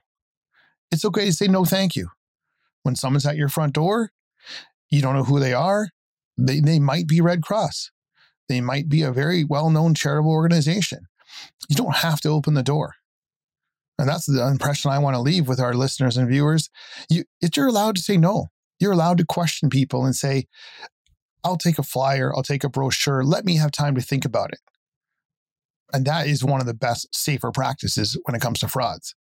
It's 0.90 1.04
okay 1.04 1.26
to 1.26 1.32
say 1.32 1.48
no, 1.48 1.64
thank 1.64 1.94
you. 1.96 2.08
When 2.82 2.96
someone's 2.96 3.26
at 3.26 3.36
your 3.36 3.48
front 3.48 3.74
door, 3.74 4.12
you 4.90 5.02
don't 5.02 5.14
know 5.14 5.24
who 5.24 5.40
they 5.40 5.52
are. 5.52 5.90
They, 6.38 6.60
they 6.60 6.78
might 6.78 7.06
be 7.06 7.20
Red 7.20 7.42
Cross. 7.42 7.90
They 8.48 8.60
might 8.60 8.88
be 8.88 9.02
a 9.02 9.12
very 9.12 9.44
well 9.44 9.70
known 9.70 9.94
charitable 9.94 10.30
organization. 10.30 11.06
You 11.68 11.76
don't 11.76 11.96
have 11.96 12.20
to 12.22 12.30
open 12.30 12.54
the 12.54 12.62
door. 12.62 12.94
And 13.98 14.08
that's 14.08 14.26
the 14.26 14.46
impression 14.46 14.90
I 14.90 14.98
want 14.98 15.14
to 15.14 15.20
leave 15.20 15.48
with 15.48 15.60
our 15.60 15.74
listeners 15.74 16.16
and 16.16 16.28
viewers. 16.28 16.70
You, 17.10 17.24
if 17.40 17.56
you're 17.56 17.66
allowed 17.66 17.96
to 17.96 18.02
say 18.02 18.16
no, 18.16 18.46
you're 18.78 18.92
allowed 18.92 19.18
to 19.18 19.26
question 19.26 19.70
people 19.70 20.04
and 20.04 20.14
say, 20.14 20.46
I'll 21.42 21.56
take 21.56 21.78
a 21.78 21.82
flyer, 21.82 22.32
I'll 22.34 22.42
take 22.42 22.64
a 22.64 22.68
brochure. 22.68 23.24
Let 23.24 23.44
me 23.44 23.56
have 23.56 23.72
time 23.72 23.94
to 23.96 24.00
think 24.00 24.24
about 24.24 24.52
it. 24.52 24.60
And 25.92 26.04
that 26.04 26.26
is 26.26 26.44
one 26.44 26.60
of 26.60 26.66
the 26.66 26.74
best, 26.74 27.14
safer 27.14 27.50
practices 27.50 28.16
when 28.24 28.34
it 28.34 28.42
comes 28.42 28.60
to 28.60 28.68
frauds. 28.68 29.14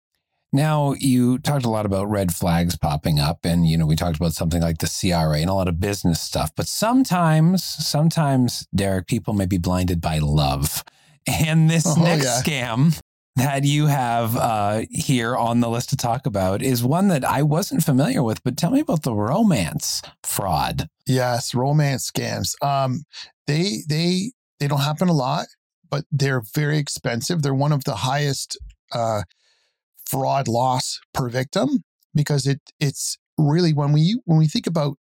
Now, 0.54 0.94
you 1.00 1.38
talked 1.40 1.64
a 1.64 1.68
lot 1.68 1.84
about 1.84 2.08
red 2.08 2.32
flags 2.32 2.76
popping 2.76 3.18
up, 3.18 3.44
and 3.44 3.66
you 3.66 3.76
know 3.76 3.86
we 3.86 3.96
talked 3.96 4.16
about 4.16 4.34
something 4.34 4.62
like 4.62 4.78
the 4.78 4.86
CRA 4.86 5.40
and 5.40 5.50
a 5.50 5.52
lot 5.52 5.66
of 5.66 5.80
business 5.80 6.20
stuff. 6.20 6.52
But 6.56 6.68
sometimes, 6.68 7.64
sometimes, 7.64 8.64
Derek, 8.72 9.08
people 9.08 9.34
may 9.34 9.46
be 9.46 9.58
blinded 9.58 10.00
by 10.00 10.18
love. 10.18 10.84
And 11.26 11.68
this 11.68 11.84
oh, 11.86 12.00
next 12.00 12.24
yeah. 12.24 12.42
scam 12.42 13.00
that 13.34 13.64
you 13.64 13.86
have 13.86 14.36
uh, 14.36 14.82
here 14.90 15.34
on 15.34 15.58
the 15.58 15.68
list 15.68 15.90
to 15.90 15.96
talk 15.96 16.24
about 16.24 16.62
is 16.62 16.84
one 16.84 17.08
that 17.08 17.24
I 17.24 17.42
wasn't 17.42 17.82
familiar 17.82 18.22
with. 18.22 18.40
But 18.44 18.56
tell 18.56 18.70
me 18.70 18.80
about 18.80 19.02
the 19.02 19.14
romance 19.14 20.02
fraud. 20.22 20.86
Yes, 21.04 21.52
romance 21.52 22.10
scams. 22.10 22.54
Um, 22.64 23.02
they 23.48 23.78
they 23.88 24.30
they 24.60 24.68
don't 24.68 24.80
happen 24.80 25.08
a 25.08 25.14
lot 25.14 25.46
but 25.90 26.04
they're 26.10 26.42
very 26.56 26.78
expensive. 26.78 27.42
They're 27.42 27.54
one 27.54 27.70
of 27.70 27.84
the 27.84 27.94
highest 27.94 28.58
uh, 28.92 29.22
fraud 30.06 30.48
loss 30.48 31.00
per 31.12 31.28
victim 31.28 31.84
because 32.14 32.46
it 32.46 32.60
it's 32.80 33.18
really 33.38 33.72
when 33.72 33.92
we 33.92 34.20
when 34.24 34.38
we 34.38 34.46
think 34.46 34.66
about 34.66 34.96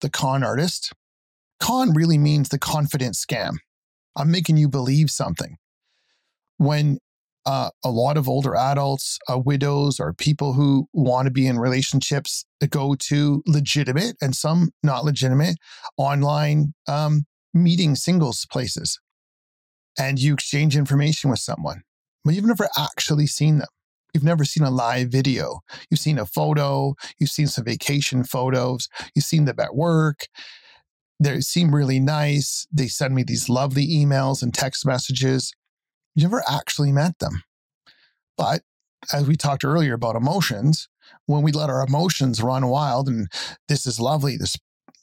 the 0.00 0.10
con 0.10 0.42
artist, 0.42 0.92
con 1.60 1.92
really 1.94 2.18
means 2.18 2.48
the 2.48 2.58
confident 2.58 3.14
scam. 3.14 3.56
I'm 4.16 4.30
making 4.30 4.56
you 4.56 4.68
believe 4.68 5.10
something. 5.10 5.56
When 6.58 6.98
uh, 7.44 7.70
a 7.84 7.90
lot 7.90 8.16
of 8.16 8.28
older 8.28 8.56
adults, 8.56 9.18
uh, 9.30 9.38
widows, 9.38 10.00
or 10.00 10.12
people 10.12 10.54
who 10.54 10.88
want 10.92 11.26
to 11.26 11.30
be 11.30 11.46
in 11.46 11.58
relationships 11.58 12.44
go 12.70 12.96
to 12.96 13.42
legitimate 13.46 14.16
and 14.20 14.34
some 14.34 14.70
not 14.82 15.04
legitimate 15.04 15.56
online 15.96 16.74
um, 16.88 17.24
meeting 17.54 17.94
singles 17.94 18.46
places 18.50 18.98
and 19.98 20.18
you 20.18 20.34
exchange 20.34 20.76
information 20.76 21.30
with 21.30 21.38
someone, 21.38 21.82
but 22.24 22.34
you've 22.34 22.44
never 22.44 22.68
actually 22.76 23.26
seen 23.26 23.58
them. 23.58 23.68
You've 24.14 24.24
never 24.24 24.44
seen 24.44 24.64
a 24.64 24.70
live 24.70 25.08
video. 25.08 25.60
You've 25.90 26.00
seen 26.00 26.18
a 26.18 26.26
photo, 26.26 26.94
you've 27.18 27.30
seen 27.30 27.46
some 27.48 27.64
vacation 27.64 28.24
photos, 28.24 28.88
you've 29.14 29.24
seen 29.24 29.44
them 29.44 29.60
at 29.60 29.74
work. 29.74 30.26
They 31.18 31.40
seem 31.40 31.74
really 31.74 32.00
nice. 32.00 32.66
They 32.72 32.88
send 32.88 33.14
me 33.14 33.22
these 33.22 33.48
lovely 33.48 33.86
emails 33.86 34.42
and 34.42 34.52
text 34.52 34.84
messages. 34.84 35.52
You 36.14 36.24
never 36.24 36.42
actually 36.48 36.92
met 36.92 37.18
them. 37.18 37.42
But 38.36 38.62
as 39.12 39.26
we 39.26 39.36
talked 39.36 39.64
earlier 39.64 39.94
about 39.94 40.16
emotions, 40.16 40.88
when 41.26 41.42
we 41.42 41.52
let 41.52 41.70
our 41.70 41.84
emotions 41.86 42.42
run 42.42 42.66
wild 42.66 43.08
and 43.08 43.28
this 43.68 43.86
is 43.86 44.00
lovely, 44.00 44.36
this 44.36 44.56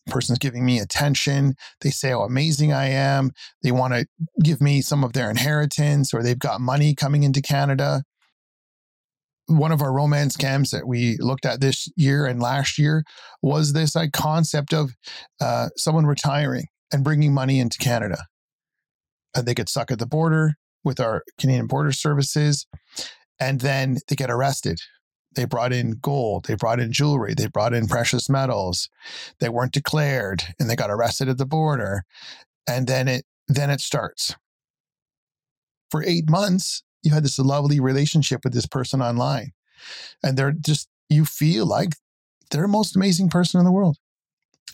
person's 0.08 0.40
giving 0.40 0.66
me 0.66 0.80
attention. 0.80 1.56
They 1.82 1.90
say 1.90 2.10
how 2.10 2.22
amazing 2.22 2.74
I 2.74 2.88
am. 2.88 3.32
They 3.62 3.72
want 3.72 3.94
to 3.94 4.06
give 4.44 4.62
me 4.62 4.82
some 4.82 5.04
of 5.04 5.14
their 5.14 5.30
inheritance 5.30 6.14
or 6.14 6.22
they've 6.22 6.38
got 6.38 6.62
money 6.62 6.94
coming 6.94 7.24
into 7.24 7.42
Canada. 7.42 8.04
One 9.48 9.72
of 9.72 9.82
our 9.82 9.92
romance 9.92 10.38
scams 10.38 10.72
that 10.72 10.88
we 10.88 11.18
looked 11.20 11.46
at 11.46 11.60
this 11.60 11.90
year 11.96 12.26
and 12.26 12.42
last 12.42 12.78
year 12.78 13.04
was 13.42 13.74
this 13.74 13.96
like, 13.96 14.14
concept 14.14 14.74
of 14.74 14.92
uh, 15.42 15.70
someone 15.76 16.06
retiring 16.06 16.68
and 16.92 17.04
bringing 17.04 17.34
money 17.34 17.60
into 17.60 17.78
Canada. 17.78 18.26
And 19.36 19.46
they 19.46 19.54
get 19.54 19.70
stuck 19.70 19.92
at 19.92 20.00
the 20.00 20.06
border 20.06 20.54
with 20.84 21.00
our 21.00 21.24
Canadian 21.40 21.68
Border 21.68 21.92
Services, 21.92 22.68
and 23.40 23.62
then 23.62 23.98
they 24.08 24.16
get 24.16 24.30
arrested 24.30 24.80
they 25.36 25.46
brought 25.46 25.74
in 25.74 25.98
gold, 26.02 26.46
they 26.46 26.56
brought 26.56 26.80
in 26.80 26.92
jewelry, 26.92 27.34
they 27.34 27.48
brought 27.48 27.74
in 27.74 27.88
precious 27.88 28.30
metals. 28.30 28.90
They 29.40 29.50
weren't 29.50 29.74
declared 29.74 30.44
and 30.60 30.70
they 30.70 30.76
got 30.76 30.92
arrested 30.92 31.30
at 31.30 31.38
the 31.38 31.46
border. 31.46 32.04
And 32.68 32.88
then 32.88 33.08
it 33.08 33.26
then 33.48 33.70
it 33.70 33.82
starts. 33.82 34.36
For 35.92 36.04
8 36.04 36.30
months, 36.30 36.84
you 37.04 37.14
had 37.14 37.24
this 37.24 37.40
lovely 37.40 37.80
relationship 37.80 38.42
with 38.44 38.54
this 38.54 38.66
person 38.66 39.02
online. 39.02 39.52
And 40.24 40.38
they're 40.38 40.54
just 40.54 40.88
you 41.10 41.26
feel 41.26 41.66
like 41.66 41.96
they're 42.50 42.64
the 42.64 42.68
most 42.68 42.96
amazing 42.96 43.30
person 43.30 43.60
in 43.60 43.66
the 43.66 43.72
world. 43.72 43.98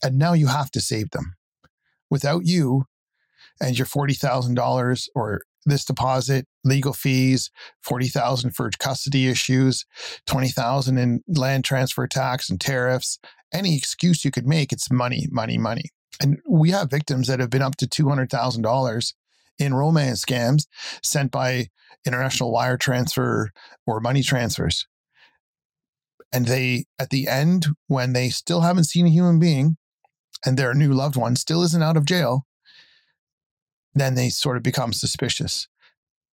And 0.04 0.18
now 0.18 0.34
you 0.34 0.48
have 0.48 0.72
to 0.72 0.82
save 0.82 1.12
them. 1.12 1.36
Without 2.10 2.46
you 2.46 2.86
and 3.62 3.78
your 3.78 3.86
$40,000 3.86 5.08
or 5.16 5.42
this 5.66 5.86
deposit, 5.86 6.48
legal 6.64 6.94
fees, 6.94 7.52
40,000 7.84 8.52
for 8.52 8.70
custody 8.80 9.28
issues, 9.28 9.86
20,000 10.26 10.98
in 10.98 11.24
land 11.28 11.66
transfer 11.66 12.08
tax 12.08 12.50
and 12.50 12.62
tariffs. 12.62 13.20
Any 13.54 13.76
excuse 13.76 14.24
you 14.24 14.32
could 14.32 14.48
make, 14.48 14.72
it's 14.72 14.92
money, 14.92 15.28
money, 15.32 15.58
money. 15.58 15.86
And 16.22 16.40
we 16.48 16.72
have 16.72 16.90
victims 16.90 17.28
that 17.28 17.40
have 17.40 17.50
been 17.50 17.62
up 17.62 17.76
to 17.78 17.88
$200,000 17.88 19.14
in 19.60 19.74
romance 19.74 20.24
scams 20.26 20.66
sent 21.04 21.32
by 21.32 21.68
international 22.06 22.52
wire 22.52 22.78
transfer 22.78 23.52
or 23.86 24.00
money 24.00 24.24
transfers. 24.24 24.88
And 26.32 26.46
they, 26.46 26.86
at 26.98 27.10
the 27.10 27.28
end, 27.28 27.68
when 27.88 28.14
they 28.14 28.30
still 28.30 28.62
haven't 28.62 28.86
seen 28.86 29.06
a 29.06 29.10
human 29.10 29.40
being 29.40 29.78
and 30.46 30.58
their 30.58 30.74
new 30.74 30.94
loved 30.94 31.16
one 31.16 31.36
still 31.36 31.64
isn't 31.64 31.84
out 31.84 31.98
of 31.98 32.06
jail, 32.06 32.46
then 33.96 34.16
they 34.16 34.30
sort 34.30 34.56
of 34.56 34.64
become 34.64 34.94
suspicious. 34.94 35.68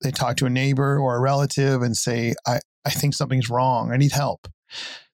They 0.03 0.11
talk 0.11 0.37
to 0.37 0.47
a 0.47 0.51
neighbor 0.51 0.99
or 0.99 1.17
a 1.17 1.21
relative 1.21 1.83
and 1.83 1.97
say, 1.97 2.35
I, 2.47 2.61
I 2.85 2.91
think 2.91 3.15
something's 3.15 3.51
wrong. 3.51 3.91
I 3.91 3.97
need 3.97 4.13
help. 4.13 4.47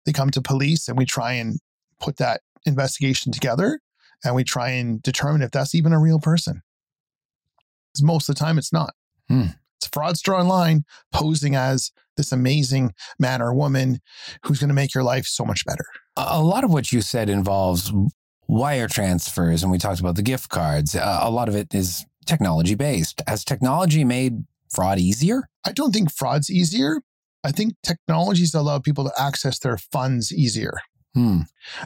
They 0.04 0.12
come 0.12 0.31
to 0.31 0.42
police 0.42 0.88
and 0.88 0.99
we 0.99 1.07
try 1.07 1.35
and 1.35 1.61
put 2.00 2.16
that 2.16 2.40
investigation 2.66 3.31
together 3.31 3.81
and 4.25 4.35
we 4.35 4.42
try 4.45 4.71
and 4.71 5.00
determine 5.00 5.42
if 5.42 5.52
that's 5.52 5.75
even 5.75 5.92
a 5.92 6.00
real 6.00 6.19
person. 6.19 6.62
Because 7.92 8.04
most 8.04 8.28
of 8.28 8.34
the 8.34 8.38
time 8.38 8.58
it's 8.58 8.72
not. 8.72 8.94
Hmm. 9.28 9.46
It's 9.78 9.87
a 9.87 9.90
fraudster 9.90 10.38
online 10.38 10.84
posing 11.12 11.56
as 11.56 11.90
this 12.16 12.32
amazing 12.32 12.94
man 13.18 13.42
or 13.42 13.54
woman 13.54 14.00
who's 14.44 14.61
going 14.61 14.68
to 14.68 14.75
make 14.75 14.94
your 14.94 15.04
life 15.04 15.26
so 15.26 15.44
much 15.44 15.64
better. 15.64 15.84
A 16.16 16.42
lot 16.42 16.62
of 16.62 16.72
what 16.72 16.92
you 16.92 17.00
said 17.00 17.28
involves 17.28 17.92
wire 18.46 18.87
transfers, 18.87 19.62
and 19.62 19.72
we 19.72 19.78
talked 19.78 20.00
about 20.00 20.16
the 20.16 20.22
gift 20.22 20.50
cards. 20.50 20.94
Uh, 20.94 21.20
a 21.22 21.30
lot 21.30 21.49
of 21.49 21.56
it 21.56 21.75
is 21.75 22.04
technology 22.26 22.75
based. 22.75 23.22
Has 23.26 23.44
technology 23.44 24.04
made 24.04 24.44
fraud 24.70 24.99
easier? 24.99 25.49
I 25.64 25.72
don't 25.72 25.92
think 25.92 26.12
fraud's 26.12 26.50
easier. 26.50 27.00
I 27.44 27.50
think 27.50 27.75
technologies 27.82 28.54
allow 28.54 28.78
people 28.78 29.04
to 29.04 29.12
access 29.20 29.58
their 29.58 29.76
funds 29.76 30.32
easier. 30.32 30.75
Hmm. 31.14 31.40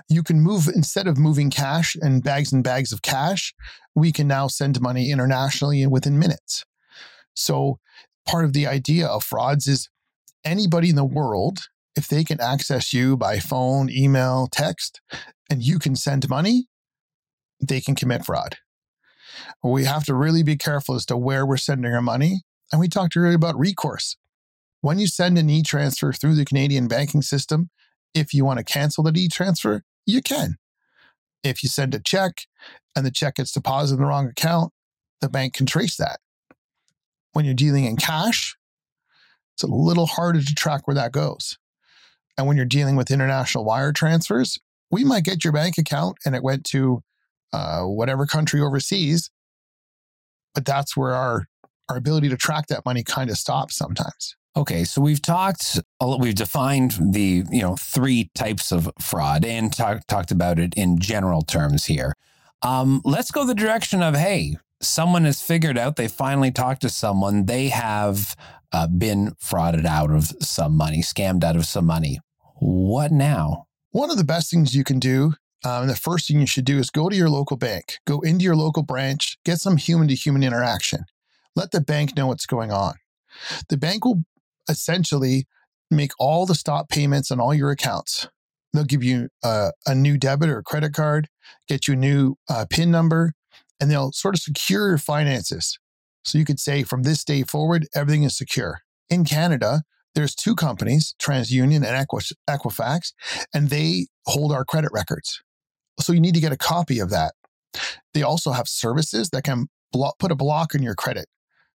You 0.09 0.23
can 0.23 0.41
move, 0.41 0.69
instead 0.69 1.09
of 1.09 1.19
moving 1.19 1.51
cash 1.51 1.97
and 2.01 2.23
bags 2.23 2.53
and 2.53 2.63
bags 2.63 2.93
of 2.93 3.03
cash, 3.03 3.55
we 3.95 4.13
can 4.13 4.29
now 4.29 4.47
send 4.47 4.81
money 4.81 5.11
internationally 5.11 5.83
and 5.83 5.91
within 5.91 6.19
minutes. 6.19 6.65
So, 7.35 7.79
part 8.27 8.45
of 8.45 8.53
the 8.53 8.67
idea 8.67 9.07
of 9.07 9.25
frauds 9.25 9.67
is 9.67 9.89
anybody 10.45 10.91
in 10.91 10.97
the 10.97 11.05
world, 11.05 11.69
if 11.97 12.07
they 12.07 12.23
can 12.23 12.41
access 12.41 12.93
you 12.93 13.17
by 13.17 13.39
phone, 13.41 13.91
email, 13.91 14.49
text, 14.51 15.01
and 15.51 15.63
you 15.63 15.79
can 15.79 15.97
send 15.97 16.29
money, 16.29 16.67
they 17.61 17.81
can 17.81 17.95
commit 17.95 18.25
fraud. 18.25 18.57
We 19.63 19.85
have 19.85 20.05
to 20.05 20.15
really 20.15 20.43
be 20.43 20.57
careful 20.57 20.95
as 20.95 21.07
to 21.07 21.17
where 21.17 21.45
we're 21.45 21.57
sending 21.57 21.93
our 21.93 22.03
money. 22.03 22.43
And 22.71 22.81
we 22.81 22.89
talked 22.89 23.17
earlier 23.17 23.35
about 23.35 23.59
recourse. 23.59 24.17
When 24.81 24.99
you 24.99 25.07
send 25.07 25.39
an 25.39 25.51
e 25.51 25.63
transfer 25.63 26.13
through 26.13 26.35
the 26.35 26.45
Canadian 26.45 26.89
banking 26.89 27.23
system, 27.23 27.71
if 28.17 28.33
you 28.33 28.45
want 28.45 28.59
to 28.59 28.65
cancel 28.65 29.05
that 29.05 29.17
e 29.17 29.29
transfer, 29.29 29.83
you 30.07 30.23
can. 30.23 30.57
If 31.45 31.63
you 31.63 31.69
send 31.69 31.95
a 31.95 32.01
check 32.01 32.47
and 32.97 33.05
the 33.05 33.11
check 33.11 33.37
gets 33.37 33.53
deposited 33.53 33.99
in 33.99 34.03
the 34.03 34.09
wrong 34.09 34.27
account, 34.27 34.73
the 35.21 35.29
bank 35.29 35.55
can 35.55 35.67
trace 35.67 35.97
that. 35.97 36.19
When 37.33 37.45
you're 37.45 37.55
dealing 37.55 37.85
in 37.85 37.97
cash, 37.97 38.57
it's 39.55 39.63
a 39.63 39.69
little 39.69 40.07
harder 40.07 40.41
to 40.41 40.55
track 40.55 40.87
where 40.89 40.95
that 40.95 41.13
goes. 41.13 41.59
And 42.39 42.47
when 42.47 42.57
you're 42.57 42.67
dealing 42.67 42.97
with 42.97 43.11
international 43.11 43.65
wire 43.65 43.93
transfers, 43.93 44.59
we 44.91 45.05
might 45.05 45.25
get 45.25 45.45
your 45.45 45.53
bank 45.53 45.79
account 45.79 46.17
and 46.25 46.35
it 46.35 46.43
went 46.43 46.65
to 46.65 47.03
uh, 47.53 47.83
whatever 47.83 48.27
country 48.27 48.61
overseas, 48.61 49.31
but 50.55 50.65
that's 50.65 50.97
where 50.97 51.15
our 51.15 51.47
our 51.89 51.97
ability 51.97 52.29
to 52.29 52.37
track 52.37 52.67
that 52.67 52.85
money 52.85 53.05
kind 53.05 53.31
of 53.31 53.39
stops 53.39 53.77
sometimes. 53.77 54.37
Okay, 54.57 54.85
so 54.85 55.03
we've 55.03 55.21
talked, 55.21 55.81
we've 56.19 56.35
defined 56.35 56.97
the 57.13 57.45
you 57.51 57.61
know 57.61 57.77
three 57.77 58.31
types 58.35 58.73
of 58.73 58.91
fraud 58.99 59.45
and 59.45 59.71
talk, 59.71 60.07
talked 60.07 60.31
about 60.31 60.59
it 60.59 60.73
in 60.75 60.99
general 60.99 61.43
terms 61.43 61.85
here. 61.85 62.15
Um, 62.63 63.03
let's 63.05 63.31
go 63.31 63.45
the 63.45 63.55
direction 63.55 64.03
of 64.03 64.17
hey, 64.17 64.57
someone 64.81 65.27
has 65.27 65.43
figured 65.43 65.77
out 65.77 65.97
they 65.97 66.09
finally 66.09 66.51
talked 66.51 66.81
to 66.83 66.89
someone 66.89 67.45
they 67.45 67.69
have 67.69 68.35
uh, 68.73 68.87
been 68.87 69.33
frauded 69.33 69.85
out 69.85 70.11
of 70.11 70.33
some 70.41 70.75
money, 70.75 71.03
scammed 71.03 71.45
out 71.45 71.57
of 71.57 71.67
some 71.67 71.85
money. 71.85 72.21
What 72.59 73.13
now? 73.13 73.67
One 73.91 74.11
of 74.11 74.17
the 74.17 74.25
best 74.25 74.51
things 74.51 74.75
you 74.75 74.85
can 74.85 74.99
do, 74.99 75.35
um, 75.67 75.87
the 75.87 75.95
first 75.95 76.29
thing 76.29 76.41
you 76.41 76.47
should 76.47 76.65
do 76.65 76.79
is 76.79 76.89
go 76.89 77.11
to 77.11 77.17
your 77.17 77.29
local 77.29 77.59
bank, 77.59 77.99
go 78.07 78.21
into 78.21 78.45
your 78.45 78.57
local 78.57 78.83
branch, 78.83 79.37
get 79.45 79.59
some 79.59 79.77
human 79.77 80.09
to 80.09 80.15
human 80.15 80.43
interaction. 80.43 81.05
Let 81.55 81.73
the 81.73 81.81
bank 81.83 82.17
know 82.17 82.29
what's 82.29 82.47
going 82.47 82.73
on. 82.73 82.95
The 83.69 83.77
bank 83.77 84.07
will 84.07 84.25
essentially 84.69 85.47
make 85.91 86.13
all 86.19 86.47
the 86.47 86.55
stop 86.55 86.89
payments 86.89 87.31
on 87.31 87.41
all 87.41 87.55
your 87.55 87.71
accounts. 87.71 88.29
They'll 88.73 88.85
give 88.85 89.05
you 89.05 89.29
a, 89.43 89.73
new 89.95 90.19
debit 90.19 90.51
or 90.51 90.63
credit 90.63 90.93
card, 90.93 91.29
get 91.69 91.89
you 91.89 91.95
a 91.95 91.97
new 91.97 92.37
uh, 92.49 92.67
PIN 92.69 92.91
number, 92.91 93.33
and 93.81 93.91
they'll 93.91 94.13
sort 94.13 94.35
of 94.35 94.41
secure 94.41 94.89
your 94.89 94.99
finances. 94.99 95.79
So 96.25 96.39
you 96.39 96.45
could 96.45 96.61
say 96.61 96.83
from 96.83 97.03
this 97.03 97.25
day 97.25 97.43
forward, 97.43 97.87
everything 97.95 98.25
is 98.25 98.37
secure. 98.37 98.81
In 99.09 99.25
Canada, 99.25 99.83
there's 100.15 100.35
two 100.35 100.55
companies, 100.55 101.15
TransUnion 101.21 101.87
and 101.87 102.35
Equifax, 102.49 103.13
and 103.55 103.71
they 103.71 104.07
hold 104.27 104.53
our 104.53 104.65
credit 104.65 104.91
records. 104.93 105.43
So 106.01 106.13
you 106.13 106.21
need 106.21 106.35
to 106.35 106.41
get 106.41 106.53
a 106.53 106.57
copy 106.57 106.99
of 106.99 107.11
that. 107.11 107.35
They 108.13 108.23
also 108.23 108.53
have 108.53 108.69
services 108.69 109.31
that 109.31 109.45
can 109.45 109.69
block, 109.93 110.19
put 110.19 110.33
a 110.33 110.37
block 110.37 110.75
on 110.75 110.83
your 110.83 110.95
credit 110.95 111.27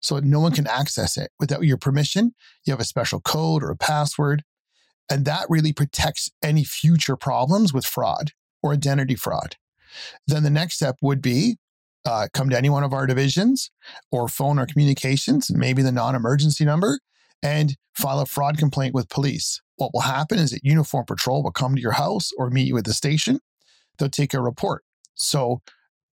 so 0.01 0.19
no 0.19 0.41
one 0.41 0.53
can 0.53 0.67
access 0.67 1.17
it 1.17 1.31
without 1.39 1.63
your 1.63 1.77
permission. 1.77 2.35
You 2.65 2.73
have 2.73 2.81
a 2.81 2.85
special 2.85 3.21
code 3.21 3.63
or 3.63 3.71
a 3.71 3.77
password. 3.77 4.43
And 5.11 5.25
that 5.25 5.47
really 5.49 5.73
protects 5.73 6.31
any 6.43 6.65
future 6.65 7.17
problems 7.17 7.73
with 7.73 7.85
fraud 7.85 8.33
or 8.63 8.73
identity 8.73 9.17
fraud. 9.17 9.57
Then 10.27 10.43
the 10.43 10.51
next 10.51 10.77
step 10.77 10.97
would 11.03 11.21
be 11.21 11.57
uh, 12.07 12.29
come 12.33 12.49
to 12.49 12.57
any 12.57 12.71
one 12.71 12.85
of 12.85 12.93
our 12.93 13.07
divisions 13.07 13.71
or 14.11 14.29
phone 14.29 14.59
our 14.59 14.67
communications, 14.67 15.51
maybe 15.51 15.83
the 15.83 15.93
non 15.93 16.15
emergency 16.15 16.65
number, 16.65 17.01
and 17.43 17.77
file 17.95 18.21
a 18.21 18.27
fraud 18.27 18.57
complaint 18.57 18.95
with 18.95 19.09
police. 19.09 19.61
What 19.77 19.93
will 19.93 20.03
happen 20.03 20.39
is 20.39 20.51
that 20.51 20.65
Uniform 20.65 21.05
Patrol 21.07 21.43
will 21.43 21.51
come 21.51 21.75
to 21.75 21.81
your 21.81 21.93
house 21.93 22.31
or 22.39 22.51
meet 22.51 22.69
you 22.69 22.79
at 22.79 22.85
the 22.85 22.95
station. 22.95 23.41
They'll 23.99 24.09
take 24.09 24.33
a 24.33 24.41
report. 24.41 24.85
So 25.15 25.61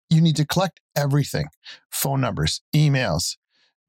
you 0.10 0.22
need 0.22 0.36
to 0.38 0.46
collect 0.46 0.80
everything 0.96 1.48
phone 1.92 2.22
numbers, 2.22 2.62
emails, 2.76 3.38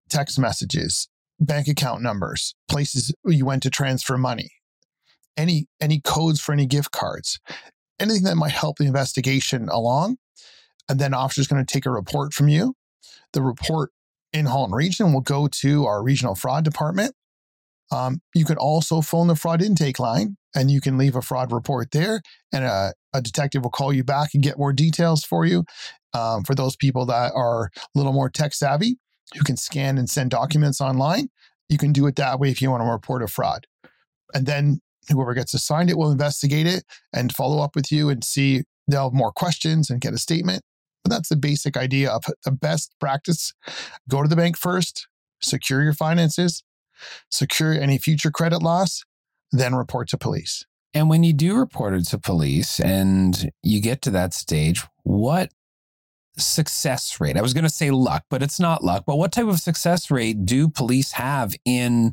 text 0.08 0.38
messages, 0.38 1.08
bank 1.40 1.68
account 1.68 2.02
numbers, 2.02 2.54
places 2.68 3.14
you 3.24 3.44
went 3.44 3.62
to 3.62 3.70
transfer 3.70 4.18
money, 4.18 4.50
any 5.36 5.66
any 5.80 6.00
codes 6.00 6.40
for 6.40 6.52
any 6.52 6.66
gift 6.66 6.90
cards, 6.90 7.40
anything 8.00 8.24
that 8.24 8.36
might 8.36 8.52
help 8.52 8.78
the 8.78 8.86
investigation 8.86 9.68
along. 9.68 10.16
And 10.88 10.98
then 10.98 11.12
officer's 11.14 11.46
going 11.46 11.64
to 11.64 11.70
take 11.70 11.86
a 11.86 11.90
report 11.90 12.32
from 12.32 12.48
you. 12.48 12.74
The 13.32 13.42
report 13.42 13.90
in 14.32 14.46
Halton 14.46 14.74
Region 14.74 15.12
will 15.12 15.20
go 15.20 15.48
to 15.48 15.84
our 15.84 16.02
regional 16.02 16.34
fraud 16.34 16.64
department. 16.64 17.14
Um, 17.90 18.20
you 18.34 18.44
can 18.44 18.56
also 18.56 19.00
phone 19.00 19.28
the 19.28 19.36
fraud 19.36 19.62
intake 19.62 19.98
line 19.98 20.36
and 20.54 20.70
you 20.70 20.80
can 20.80 20.98
leave 20.98 21.16
a 21.16 21.22
fraud 21.22 21.52
report 21.52 21.90
there, 21.90 22.22
and 22.52 22.64
a, 22.64 22.92
a 23.12 23.20
detective 23.20 23.62
will 23.62 23.70
call 23.70 23.92
you 23.92 24.02
back 24.02 24.30
and 24.34 24.42
get 24.42 24.58
more 24.58 24.72
details 24.72 25.24
for 25.24 25.44
you. 25.44 25.64
Um, 26.14 26.42
for 26.42 26.54
those 26.54 26.74
people 26.74 27.04
that 27.06 27.32
are 27.34 27.66
a 27.66 27.88
little 27.94 28.14
more 28.14 28.30
tech 28.30 28.54
savvy, 28.54 28.98
who 29.36 29.44
can 29.44 29.56
scan 29.56 29.98
and 29.98 30.08
send 30.08 30.30
documents 30.30 30.80
online. 30.80 31.28
You 31.68 31.78
can 31.78 31.92
do 31.92 32.06
it 32.06 32.16
that 32.16 32.40
way 32.40 32.50
if 32.50 32.62
you 32.62 32.70
want 32.70 32.82
to 32.82 32.90
report 32.90 33.22
a 33.22 33.28
fraud. 33.28 33.66
And 34.34 34.46
then 34.46 34.80
whoever 35.10 35.34
gets 35.34 35.54
assigned 35.54 35.90
it 35.90 35.98
will 35.98 36.10
investigate 36.10 36.66
it 36.66 36.84
and 37.12 37.34
follow 37.34 37.62
up 37.62 37.74
with 37.74 37.90
you 37.90 38.08
and 38.08 38.22
see 38.22 38.62
they'll 38.86 39.04
have 39.04 39.12
more 39.12 39.32
questions 39.32 39.90
and 39.90 40.00
get 40.00 40.14
a 40.14 40.18
statement. 40.18 40.62
But 41.04 41.10
that's 41.10 41.28
the 41.28 41.36
basic 41.36 41.76
idea 41.76 42.10
of 42.10 42.24
the 42.44 42.50
best 42.50 42.94
practice. 43.00 43.52
Go 44.08 44.22
to 44.22 44.28
the 44.28 44.36
bank 44.36 44.56
first, 44.56 45.06
secure 45.40 45.82
your 45.82 45.92
finances, 45.92 46.62
secure 47.30 47.72
any 47.72 47.98
future 47.98 48.30
credit 48.30 48.62
loss, 48.62 49.04
then 49.52 49.74
report 49.74 50.08
to 50.08 50.18
police. 50.18 50.64
And 50.94 51.08
when 51.08 51.22
you 51.22 51.32
do 51.32 51.56
report 51.56 51.94
it 51.94 52.06
to 52.08 52.18
police 52.18 52.80
and 52.80 53.50
you 53.62 53.80
get 53.80 54.02
to 54.02 54.10
that 54.10 54.34
stage, 54.34 54.84
what 55.04 55.52
success 56.38 57.20
rate? 57.20 57.36
I 57.36 57.42
was 57.42 57.54
going 57.54 57.64
to 57.64 57.70
say 57.70 57.90
luck, 57.90 58.24
but 58.30 58.42
it's 58.42 58.60
not 58.60 58.84
luck. 58.84 59.04
But 59.06 59.16
what 59.16 59.32
type 59.32 59.46
of 59.46 59.60
success 59.60 60.10
rate 60.10 60.44
do 60.44 60.68
police 60.68 61.12
have 61.12 61.54
in 61.64 62.12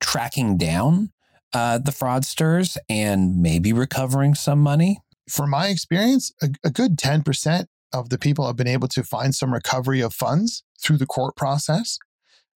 tracking 0.00 0.56
down 0.56 1.12
uh, 1.52 1.78
the 1.78 1.92
fraudsters 1.92 2.76
and 2.88 3.40
maybe 3.40 3.72
recovering 3.72 4.34
some 4.34 4.60
money? 4.60 4.98
From 5.28 5.50
my 5.50 5.68
experience, 5.68 6.32
a, 6.42 6.50
a 6.64 6.70
good 6.70 6.96
10% 6.96 7.66
of 7.92 8.10
the 8.10 8.18
people 8.18 8.46
have 8.46 8.56
been 8.56 8.68
able 8.68 8.88
to 8.88 9.02
find 9.02 9.34
some 9.34 9.52
recovery 9.52 10.00
of 10.00 10.14
funds 10.14 10.62
through 10.80 10.98
the 10.98 11.06
court 11.06 11.36
process 11.36 11.98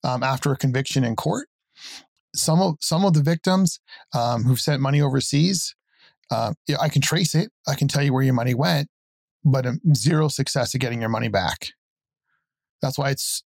um, 0.05 0.23
after 0.23 0.53
a 0.53 0.57
conviction 0.57 1.05
in 1.05 1.17
court. 1.17 1.49
Some 2.35 2.61
of 2.61 2.77
some 2.81 3.05
of 3.05 3.15
the 3.15 3.23
victims 3.23 3.81
um, 4.15 4.45
who've 4.45 4.61
sent 4.61 4.81
money 4.81 5.01
overseas, 5.01 5.75
uh, 6.31 6.53
I 6.81 6.89
can 6.89 7.03
trace 7.03 7.35
it. 7.35 7.51
I 7.67 7.75
can 7.75 7.89
tell 7.89 8.03
you 8.03 8.13
where 8.13 8.23
your 8.23 8.35
money 8.35 8.55
went, 8.55 8.89
but 9.44 9.66
zero 9.94 10.29
success 10.29 10.74
at 10.74 10.81
getting 10.81 11.00
your 11.00 11.11
money 11.11 11.29
back. 11.29 11.72
That's 12.83 12.98
why 12.98 13.11
it's 13.11 13.42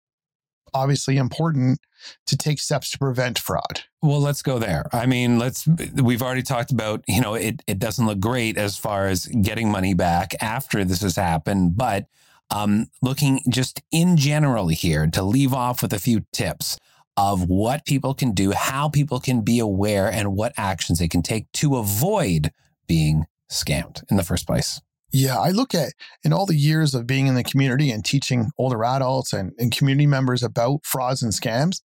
obviously 0.74 1.16
important 1.16 1.80
to 2.26 2.36
take 2.36 2.58
steps 2.58 2.90
to 2.90 2.98
prevent 2.98 3.38
fraud. 3.38 3.82
Well, 4.02 4.20
let's 4.20 4.42
go 4.42 4.58
there. 4.58 4.88
I 4.92 5.06
mean, 5.06 5.38
let's 5.38 5.66
we've 6.02 6.22
already 6.22 6.42
talked 6.42 6.70
about, 6.70 7.04
you 7.06 7.20
know, 7.20 7.34
it 7.34 7.62
it 7.66 7.78
doesn't 7.78 8.06
look 8.06 8.20
great 8.20 8.56
as 8.56 8.76
far 8.76 9.06
as 9.06 9.26
getting 9.26 9.70
money 9.70 9.94
back 9.94 10.34
after 10.40 10.84
this 10.84 11.02
has 11.02 11.16
happened, 11.16 11.76
but 11.76 12.06
um, 12.50 12.86
looking 13.00 13.40
just 13.48 13.82
in 13.92 14.16
general 14.16 14.68
here 14.68 15.06
to 15.08 15.22
leave 15.22 15.54
off 15.54 15.82
with 15.82 15.92
a 15.92 15.98
few 15.98 16.24
tips 16.32 16.78
of 17.16 17.48
what 17.48 17.84
people 17.84 18.14
can 18.14 18.32
do, 18.32 18.52
how 18.52 18.88
people 18.88 19.20
can 19.20 19.42
be 19.42 19.58
aware 19.58 20.10
and 20.10 20.34
what 20.34 20.52
actions 20.56 20.98
they 20.98 21.08
can 21.08 21.22
take 21.22 21.50
to 21.52 21.76
avoid 21.76 22.50
being 22.86 23.26
scammed 23.50 24.02
in 24.10 24.16
the 24.16 24.22
first 24.22 24.46
place. 24.46 24.80
Yeah, 25.12 25.38
I 25.38 25.50
look 25.50 25.74
at 25.74 25.92
in 26.22 26.32
all 26.32 26.46
the 26.46 26.54
years 26.54 26.94
of 26.94 27.06
being 27.06 27.26
in 27.26 27.34
the 27.34 27.42
community 27.42 27.90
and 27.90 28.04
teaching 28.04 28.50
older 28.56 28.84
adults 28.84 29.32
and, 29.32 29.52
and 29.58 29.74
community 29.74 30.06
members 30.06 30.42
about 30.42 30.84
frauds 30.84 31.22
and 31.22 31.32
scams, 31.32 31.80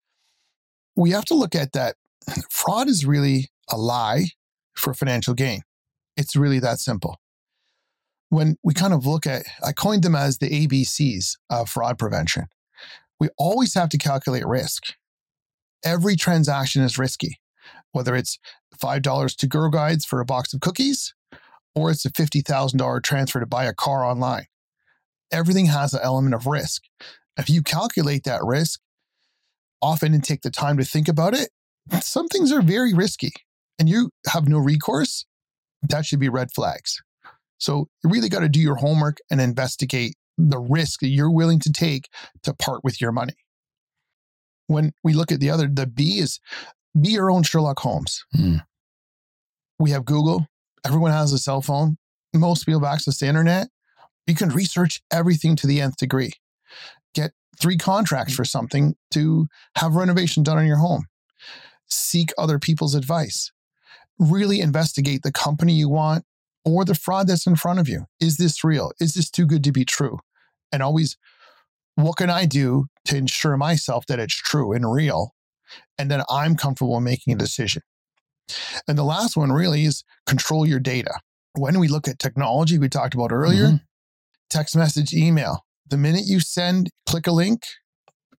we 0.96 1.12
have 1.12 1.26
to 1.26 1.34
look 1.34 1.56
at 1.56 1.72
that 1.72 1.96
fraud 2.50 2.90
is 2.90 3.06
really 3.06 3.50
a 3.72 3.78
lie 3.78 4.26
for 4.76 4.94
financial 4.94 5.34
gain. 5.34 5.62
It's 6.18 6.36
really 6.36 6.60
that 6.60 6.80
simple. 6.80 7.18
When 8.30 8.58
we 8.64 8.74
kind 8.74 8.94
of 8.94 9.06
look 9.06 9.26
at, 9.26 9.44
I 9.64 9.72
coined 9.72 10.04
them 10.04 10.16
as 10.16 10.40
the 10.40 10.50
ABCs 10.50 11.38
of 11.50 11.70
fraud 11.70 11.98
prevention. 11.98 12.48
We 13.20 13.30
always 13.38 13.74
have 13.76 13.90
to 13.90 13.98
calculate 13.98 14.46
risk. 14.46 14.94
every 15.86 16.16
transaction 16.16 16.82
is 16.82 16.98
risky, 16.98 17.40
whether 17.92 18.16
it's 18.16 18.40
$5 18.82 19.36
to 19.36 19.48
Girl 19.48 19.70
Guides 19.70 20.06
for 20.06 20.20
a 20.20 20.26
box 20.26 20.54
of 20.54 20.62
cookies 20.62 21.14
or 21.76 21.92
it's 21.92 22.06
a 22.06 22.12
$50,000 22.12 23.04
transfer 23.04 23.40
to 23.40 23.46
buy 23.46 23.66
a 23.66 23.74
car 23.74 24.06
online. 24.06 24.46
Everything 25.32 25.66
has 25.68 25.94
an 25.94 26.02
element 26.04 26.36
of 26.36 26.46
risk. 26.46 26.84
If 27.38 27.50
you 27.50 27.64
calculate 27.64 28.24
that 28.26 28.44
risk 28.44 28.80
often 29.82 30.14
and 30.14 30.24
take 30.24 30.42
the 30.42 30.52
time 30.52 30.78
to 30.78 30.86
think 30.86 31.08
about 31.08 31.34
it, 31.34 31.50
some 32.02 32.28
things 32.28 32.52
are 32.52 32.62
very 32.62 32.94
risky 32.94 33.34
and 33.80 33.90
you 33.90 34.12
have 34.28 34.48
no 34.48 34.60
recourse. 34.60 35.26
That 35.82 36.06
should 36.06 36.20
be 36.20 36.30
red 36.30 36.50
flags. 36.54 37.02
So 37.58 37.88
you 38.04 38.10
really 38.10 38.30
got 38.30 38.40
to 38.42 38.50
do 38.50 38.60
your 38.60 38.76
homework 38.76 39.18
and 39.32 39.42
investigate 39.42 40.16
the 40.38 40.60
risk 40.60 41.00
that 41.02 41.08
you're 41.08 41.32
willing 41.32 41.60
to 41.60 41.72
take 41.72 42.08
to 42.44 42.54
part 42.54 42.84
with 42.84 43.02
your 43.02 43.12
money. 43.12 43.36
When 44.68 44.94
we 45.04 45.14
look 45.14 45.32
at 45.32 45.40
the 45.40 45.50
other, 45.50 45.68
the 45.68 45.88
B 45.88 46.20
is 46.20 46.40
be 47.00 47.10
your 47.10 47.32
own 47.32 47.44
Sherlock 47.44 47.80
Holmes. 47.80 48.24
Hmm. 48.34 48.58
We 49.80 49.92
have 49.92 50.06
Google. 50.06 50.48
Everyone 50.86 51.12
has 51.12 51.32
a 51.34 51.38
cell 51.38 51.62
phone. 51.62 51.98
Most 52.34 52.66
people 52.66 52.82
have 52.82 52.94
access 52.94 53.18
to 53.18 53.26
the 53.26 53.30
internet. 53.30 53.68
You 54.28 54.36
can 54.36 54.50
research 54.50 55.02
everything 55.12 55.56
to 55.58 55.68
the 55.68 55.82
nth 55.82 55.98
degree. 55.98 56.34
Get 57.14 57.32
three 57.60 57.78
contracts 57.78 58.34
for 58.34 58.46
something 58.46 58.96
to 59.12 59.48
have 59.78 59.96
renovation 59.96 60.44
done 60.44 60.58
on 60.58 60.66
your 60.66 60.78
home. 60.78 61.06
Seek 61.88 62.32
other 62.38 62.60
people's 62.60 62.96
advice. 62.96 63.52
Really 64.18 64.60
investigate 64.62 65.22
the 65.24 65.32
company 65.32 65.74
you 65.74 65.90
want 65.90 66.26
or 66.66 66.86
the 66.86 66.96
fraud 66.96 67.28
that's 67.28 67.46
in 67.46 67.56
front 67.56 67.80
of 67.80 67.90
you. 67.90 68.06
Is 68.20 68.38
this 68.38 68.64
real? 68.64 68.92
Is 69.00 69.14
this 69.14 69.30
too 69.30 69.46
good 69.46 69.64
to 69.66 69.72
be 69.72 69.86
true? 69.86 70.20
And 70.72 70.82
always, 70.82 71.18
what 71.96 72.18
can 72.18 72.30
I 72.30 72.46
do 72.46 72.88
to 73.06 73.18
ensure 73.18 73.58
myself 73.58 74.06
that 74.08 74.20
it's 74.20 74.34
true 74.34 74.74
and 74.74 74.92
real? 74.92 75.36
And 75.98 76.10
then 76.10 76.24
I'm 76.30 76.56
comfortable 76.56 77.00
making 77.00 77.34
a 77.34 77.38
decision. 77.38 77.84
And 78.88 78.98
the 78.98 79.04
last 79.04 79.38
one 79.38 79.52
really 79.52 79.86
is 79.86 80.04
control 80.26 80.66
your 80.68 80.80
data. 80.80 81.14
When 81.56 81.80
we 81.80 81.88
look 81.88 82.08
at 82.08 82.20
technology, 82.20 82.78
we 82.78 82.90
talked 82.90 83.14
about 83.14 83.32
earlier, 83.32 83.68
Mhm. 83.68 83.82
text 84.50 84.76
message, 84.76 85.14
email, 85.14 85.66
the 85.88 85.98
minute 85.98 86.24
you 86.26 86.40
send, 86.40 86.90
click 87.06 87.28
a 87.28 87.32
link, 87.32 87.64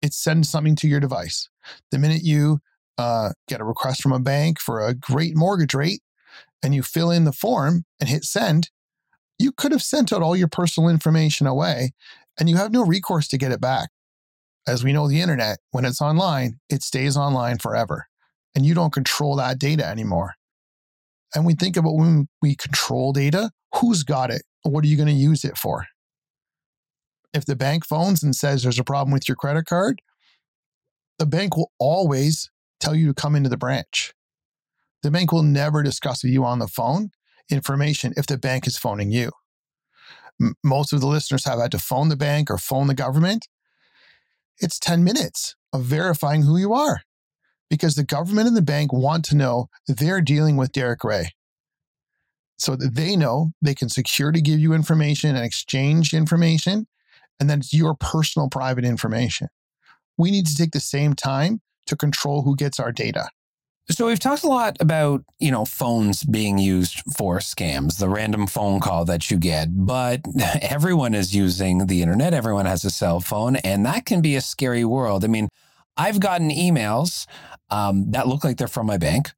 it 0.02 0.12
sends 0.12 0.48
something 0.50 0.76
to 0.76 0.88
your 0.88 1.00
device. 1.00 1.48
The 1.90 1.98
minute 1.98 2.22
you 2.22 2.60
uh, 2.96 3.32
get 3.48 3.60
a 3.60 3.64
request 3.64 4.00
from 4.02 4.12
a 4.12 4.20
bank 4.20 4.60
for 4.60 4.86
a 4.86 4.94
great 4.94 5.34
mortgage 5.36 5.74
rate 5.74 6.00
and 6.62 6.74
you 6.74 6.82
fill 6.82 7.10
in 7.10 7.24
the 7.24 7.32
form 7.32 7.84
and 7.98 8.08
hit 8.08 8.22
send, 8.22 8.70
you 9.36 9.50
could 9.50 9.72
have 9.72 9.82
sent 9.82 10.12
out 10.12 10.22
all 10.22 10.36
your 10.36 10.46
personal 10.46 10.88
information 10.88 11.46
away 11.48 11.92
and 12.38 12.48
you 12.48 12.56
have 12.56 12.70
no 12.70 12.84
recourse 12.84 13.26
to 13.28 13.38
get 13.38 13.50
it 13.50 13.60
back. 13.60 13.90
As 14.66 14.84
we 14.84 14.92
know, 14.92 15.08
the 15.08 15.20
internet, 15.20 15.58
when 15.72 15.84
it's 15.84 16.00
online, 16.00 16.60
it 16.68 16.84
stays 16.84 17.16
online 17.16 17.58
forever 17.58 18.06
and 18.54 18.64
you 18.64 18.74
don't 18.74 18.92
control 18.92 19.36
that 19.36 19.58
data 19.58 19.84
anymore. 19.84 20.34
And 21.34 21.44
we 21.44 21.54
think 21.54 21.76
about 21.76 21.96
when 21.96 22.28
we 22.40 22.54
control 22.54 23.12
data, 23.12 23.50
who's 23.74 24.02
got 24.02 24.30
it? 24.30 24.42
What 24.62 24.84
are 24.84 24.88
you 24.88 24.96
going 24.96 25.08
to 25.08 25.12
use 25.12 25.44
it 25.44 25.58
for? 25.58 25.86
If 27.32 27.44
the 27.44 27.56
bank 27.56 27.84
phones 27.84 28.22
and 28.22 28.34
says 28.34 28.62
there's 28.62 28.78
a 28.78 28.84
problem 28.84 29.12
with 29.12 29.28
your 29.28 29.36
credit 29.36 29.66
card, 29.66 30.00
the 31.18 31.26
bank 31.26 31.56
will 31.56 31.72
always 31.78 32.50
tell 32.78 32.94
you 32.94 33.08
to 33.08 33.14
come 33.14 33.34
into 33.34 33.48
the 33.48 33.56
branch. 33.56 34.12
The 35.02 35.10
bank 35.10 35.32
will 35.32 35.42
never 35.42 35.82
discuss 35.82 36.22
with 36.22 36.32
you 36.32 36.44
on 36.44 36.60
the 36.60 36.68
phone 36.68 37.10
information 37.50 38.14
if 38.16 38.26
the 38.26 38.38
bank 38.38 38.66
is 38.66 38.78
phoning 38.78 39.10
you. 39.10 39.30
Most 40.62 40.92
of 40.92 41.00
the 41.00 41.06
listeners 41.06 41.44
have 41.44 41.58
had 41.58 41.70
to 41.72 41.78
phone 41.78 42.08
the 42.08 42.16
bank 42.16 42.50
or 42.50 42.58
phone 42.58 42.86
the 42.86 42.94
government. 42.94 43.48
It's 44.58 44.78
10 44.78 45.04
minutes 45.04 45.56
of 45.72 45.82
verifying 45.82 46.42
who 46.42 46.56
you 46.56 46.72
are 46.72 47.02
because 47.74 47.96
the 47.96 48.04
government 48.04 48.46
and 48.46 48.56
the 48.56 48.62
bank 48.62 48.92
want 48.92 49.24
to 49.24 49.36
know 49.36 49.68
they're 49.88 50.20
dealing 50.20 50.56
with 50.56 50.70
Derek 50.70 51.00
Gray. 51.00 51.30
So 52.56 52.76
that 52.76 52.94
they 52.94 53.16
know 53.16 53.50
they 53.60 53.74
can 53.74 53.88
securely 53.88 54.40
give 54.40 54.60
you 54.60 54.74
information 54.74 55.34
and 55.34 55.44
exchange 55.44 56.14
information, 56.14 56.86
and 57.40 57.50
then 57.50 57.58
it's 57.58 57.74
your 57.74 57.96
personal 57.96 58.48
private 58.48 58.84
information. 58.84 59.48
We 60.16 60.30
need 60.30 60.46
to 60.46 60.54
take 60.54 60.70
the 60.70 60.78
same 60.78 61.14
time 61.14 61.60
to 61.88 61.96
control 61.96 62.42
who 62.42 62.54
gets 62.54 62.78
our 62.78 62.92
data. 62.92 63.28
So 63.90 64.06
we've 64.06 64.20
talked 64.20 64.44
a 64.44 64.48
lot 64.48 64.76
about, 64.80 65.24
you 65.40 65.50
know, 65.50 65.64
phones 65.64 66.22
being 66.22 66.56
used 66.56 67.02
for 67.16 67.40
scams, 67.40 67.98
the 67.98 68.08
random 68.08 68.46
phone 68.46 68.80
call 68.80 69.04
that 69.06 69.30
you 69.30 69.36
get, 69.36 69.68
but 69.84 70.20
everyone 70.62 71.12
is 71.14 71.34
using 71.34 71.86
the 71.86 72.00
internet, 72.02 72.32
everyone 72.32 72.66
has 72.66 72.84
a 72.84 72.90
cell 72.90 73.20
phone, 73.20 73.56
and 73.56 73.84
that 73.84 74.06
can 74.06 74.22
be 74.22 74.36
a 74.36 74.40
scary 74.40 74.84
world. 74.84 75.24
I 75.24 75.26
mean, 75.26 75.48
I've 75.96 76.20
gotten 76.20 76.50
emails 76.50 77.26
um, 77.70 78.10
that 78.10 78.26
look 78.26 78.44
like 78.44 78.56
they're 78.56 78.68
from 78.68 78.86
my 78.86 78.98
bank. 78.98 79.30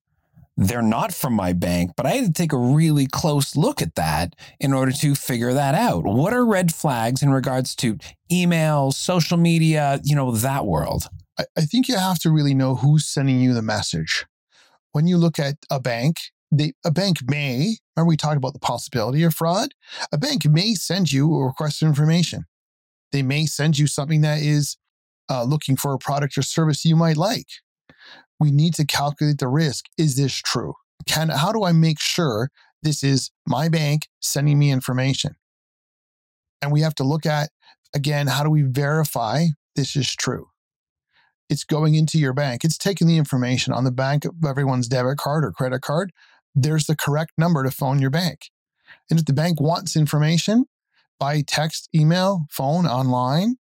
They're 0.59 0.81
not 0.81 1.13
from 1.13 1.35
my 1.35 1.53
bank, 1.53 1.93
but 1.97 2.07
I 2.07 2.13
had 2.13 2.25
to 2.27 2.33
take 2.33 2.53
a 2.53 2.59
really 2.59 3.07
close 3.07 3.57
look 3.57 3.83
at 3.83 3.95
that 3.97 4.35
in 4.59 4.73
order 4.73 4.91
to 4.91 5.15
figure 5.15 5.53
that 5.53 5.75
out. 5.75 6.05
What 6.05 6.33
are 6.33 6.47
red 6.47 6.73
flags 6.73 7.23
in 7.23 7.31
regards 7.31 7.75
to 7.77 7.99
emails, 8.33 8.95
social 8.95 9.37
media, 9.37 10.01
you 10.03 10.17
know, 10.17 10.31
that 10.33 10.65
world? 10.65 11.09
I, 11.39 11.45
I 11.59 11.61
think 11.63 11.89
you 11.89 11.97
have 11.97 12.19
to 12.21 12.31
really 12.31 12.55
know 12.55 12.77
who's 12.77 13.07
sending 13.07 13.39
you 13.39 13.53
the 13.53 13.61
message. 13.61 14.25
When 14.93 15.07
you 15.07 15.19
look 15.19 15.39
at 15.39 15.57
a 15.71 15.79
bank, 15.79 16.21
they, 16.51 16.73
a 16.87 16.91
bank 16.91 17.19
may, 17.29 17.77
remember 17.95 18.09
we 18.09 18.17
talked 18.17 18.39
about 18.39 18.55
the 18.55 18.59
possibility 18.59 19.23
of 19.25 19.35
fraud? 19.35 19.75
A 20.11 20.17
bank 20.17 20.47
may 20.47 20.75
send 20.75 21.13
you 21.13 21.35
a 21.35 21.45
request 21.45 21.81
for 21.81 21.87
information. 21.87 22.47
They 23.13 23.23
may 23.23 23.45
send 23.45 23.79
you 23.79 23.87
something 23.87 24.23
that 24.23 24.41
is 24.41 24.79
uh, 25.31 25.45
looking 25.45 25.77
for 25.77 25.93
a 25.95 25.99
product 25.99 26.37
or 26.39 26.43
service 26.43 26.85
you 26.85 26.97
might 26.97 27.17
like. 27.17 27.47
We 28.39 28.51
need 28.51 28.75
to 28.75 28.85
calculate 28.85 29.39
the 29.39 29.49
risk. 29.49 29.87
Is 29.97 30.17
this 30.17 30.35
true? 30.35 30.75
Can 31.07 31.29
how 31.29 31.53
do 31.53 31.65
I 31.65 31.73
make 31.73 32.01
sure 32.01 32.51
this 32.83 33.03
is 33.03 33.31
my 33.47 33.69
bank 33.69 34.09
sending 34.21 34.59
me 34.59 34.71
information? 34.71 35.37
And 36.61 36.73
we 36.73 36.81
have 36.81 36.95
to 36.97 37.05
look 37.05 37.27
at 37.27 37.51
again, 37.95 38.27
how 38.27 38.45
do 38.45 38.51
we 38.51 38.63
verify 38.63 39.47
this 39.75 39.97
is 39.97 40.15
true? 40.15 40.49
It's 41.49 41.65
going 41.65 41.95
into 41.95 42.19
your 42.19 42.33
bank. 42.33 42.65
It's 42.65 42.77
taking 42.77 43.07
the 43.07 43.19
information 43.19 43.73
on 43.73 43.85
the 43.85 43.93
bank 43.93 44.25
of 44.25 44.35
everyone's 44.45 44.89
debit 44.89 45.19
card 45.19 45.45
or 45.45 45.53
credit 45.53 45.81
card. 45.81 46.13
There's 46.55 46.87
the 46.87 46.97
correct 46.97 47.33
number 47.39 47.63
to 47.63 47.71
phone 47.71 48.01
your 48.01 48.11
bank. 48.11 48.51
And 49.09 49.19
if 49.19 49.27
the 49.27 49.33
bank 49.33 49.61
wants 49.61 49.97
information 49.97 50.67
by 51.19 51.43
text, 51.43 51.89
email, 51.95 52.47
phone, 52.51 52.87
online, 52.87 53.57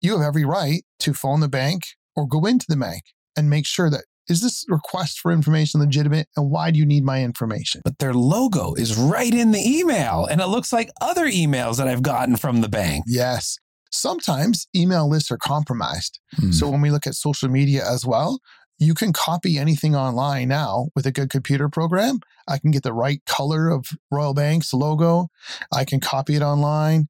you 0.00 0.18
have 0.18 0.26
every 0.26 0.44
right 0.44 0.82
to 1.00 1.14
phone 1.14 1.40
the 1.40 1.48
bank 1.48 1.82
or 2.14 2.26
go 2.26 2.46
into 2.46 2.66
the 2.68 2.76
bank 2.76 3.02
and 3.36 3.50
make 3.50 3.66
sure 3.66 3.90
that 3.90 4.04
is 4.28 4.42
this 4.42 4.64
request 4.68 5.20
for 5.20 5.32
information 5.32 5.80
legitimate 5.80 6.28
and 6.36 6.50
why 6.50 6.70
do 6.70 6.78
you 6.78 6.84
need 6.84 7.04
my 7.04 7.22
information? 7.22 7.80
But 7.84 7.98
their 7.98 8.12
logo 8.12 8.74
is 8.74 8.96
right 8.96 9.32
in 9.32 9.52
the 9.52 9.60
email, 9.60 10.26
and 10.26 10.40
it 10.40 10.48
looks 10.48 10.72
like 10.72 10.90
other 11.00 11.26
emails 11.26 11.78
that 11.78 11.88
I've 11.88 12.02
gotten 12.02 12.36
from 12.36 12.60
the 12.60 12.68
bank. 12.68 13.04
Yes. 13.06 13.58
Sometimes 13.90 14.68
email 14.76 15.08
lists 15.08 15.30
are 15.30 15.38
compromised. 15.38 16.20
Hmm. 16.36 16.52
So 16.52 16.68
when 16.68 16.82
we 16.82 16.90
look 16.90 17.06
at 17.06 17.14
social 17.14 17.48
media 17.48 17.82
as 17.88 18.04
well, 18.04 18.38
you 18.78 18.94
can 18.94 19.12
copy 19.12 19.58
anything 19.58 19.96
online 19.96 20.48
now 20.48 20.88
with 20.94 21.06
a 21.06 21.10
good 21.10 21.30
computer 21.30 21.68
program. 21.68 22.20
I 22.46 22.58
can 22.58 22.70
get 22.70 22.82
the 22.82 22.92
right 22.92 23.24
color 23.24 23.70
of 23.70 23.86
Royal 24.10 24.34
Bank's 24.34 24.72
logo. 24.72 25.28
I 25.72 25.84
can 25.84 26.00
copy 26.00 26.36
it 26.36 26.42
online 26.42 27.08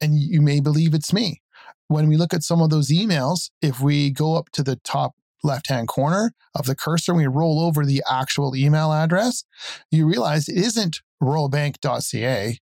and 0.00 0.18
you 0.18 0.40
may 0.40 0.60
believe 0.60 0.94
it's 0.94 1.12
me. 1.12 1.40
When 1.90 2.06
we 2.06 2.16
look 2.16 2.32
at 2.32 2.44
some 2.44 2.62
of 2.62 2.70
those 2.70 2.88
emails, 2.88 3.50
if 3.60 3.80
we 3.80 4.12
go 4.12 4.36
up 4.36 4.50
to 4.50 4.62
the 4.62 4.76
top 4.76 5.16
left 5.42 5.68
hand 5.68 5.88
corner 5.88 6.32
of 6.54 6.66
the 6.66 6.76
cursor 6.76 7.10
and 7.10 7.18
we 7.18 7.26
roll 7.26 7.58
over 7.58 7.84
the 7.84 8.00
actual 8.08 8.54
email 8.54 8.92
address, 8.92 9.42
you 9.90 10.06
realize 10.06 10.48
it 10.48 10.56
isn't 10.56 11.00
royalbank.ca, 11.20 12.58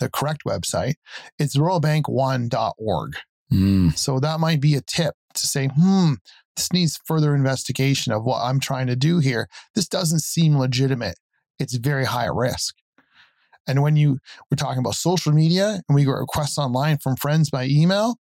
the 0.00 0.10
correct 0.10 0.42
website. 0.44 0.94
It's 1.38 1.56
royalbank1.org. 1.56 3.16
Hmm. 3.50 3.90
So 3.90 4.18
that 4.18 4.40
might 4.40 4.60
be 4.60 4.74
a 4.74 4.80
tip 4.80 5.14
to 5.34 5.46
say, 5.46 5.68
hmm, 5.68 6.14
this 6.56 6.72
needs 6.72 6.98
further 7.04 7.36
investigation 7.36 8.12
of 8.12 8.24
what 8.24 8.42
I'm 8.42 8.58
trying 8.58 8.88
to 8.88 8.96
do 8.96 9.20
here. 9.20 9.48
This 9.76 9.86
doesn't 9.86 10.22
seem 10.22 10.58
legitimate. 10.58 11.20
It's 11.60 11.76
very 11.76 12.06
high 12.06 12.26
risk. 12.26 12.74
And 13.68 13.80
when 13.80 13.94
you 13.94 14.18
we're 14.50 14.56
talking 14.56 14.80
about 14.80 14.96
social 14.96 15.30
media 15.30 15.82
and 15.88 15.94
we 15.94 16.04
get 16.04 16.10
requests 16.10 16.58
online 16.58 16.98
from 16.98 17.14
friends 17.14 17.48
by 17.48 17.66
email, 17.66 18.16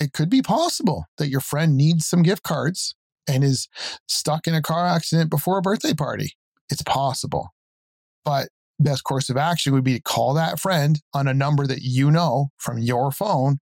it 0.00 0.12
could 0.12 0.30
be 0.30 0.42
possible 0.42 1.06
that 1.18 1.28
your 1.28 1.40
friend 1.40 1.76
needs 1.76 2.06
some 2.06 2.22
gift 2.22 2.42
cards 2.42 2.94
and 3.28 3.44
is 3.44 3.68
stuck 4.06 4.46
in 4.46 4.54
a 4.54 4.62
car 4.62 4.86
accident 4.86 5.30
before 5.30 5.58
a 5.58 5.62
birthday 5.62 5.94
party. 5.94 6.32
It's 6.70 6.82
possible. 6.82 7.54
But 8.24 8.48
best 8.78 9.04
course 9.04 9.28
of 9.28 9.36
action 9.36 9.72
would 9.72 9.84
be 9.84 9.94
to 9.94 10.02
call 10.02 10.34
that 10.34 10.60
friend 10.60 11.00
on 11.12 11.26
a 11.26 11.34
number 11.34 11.66
that 11.66 11.82
you 11.82 12.10
know 12.10 12.50
from 12.58 12.78
your 12.78 13.10
phone 13.10 13.58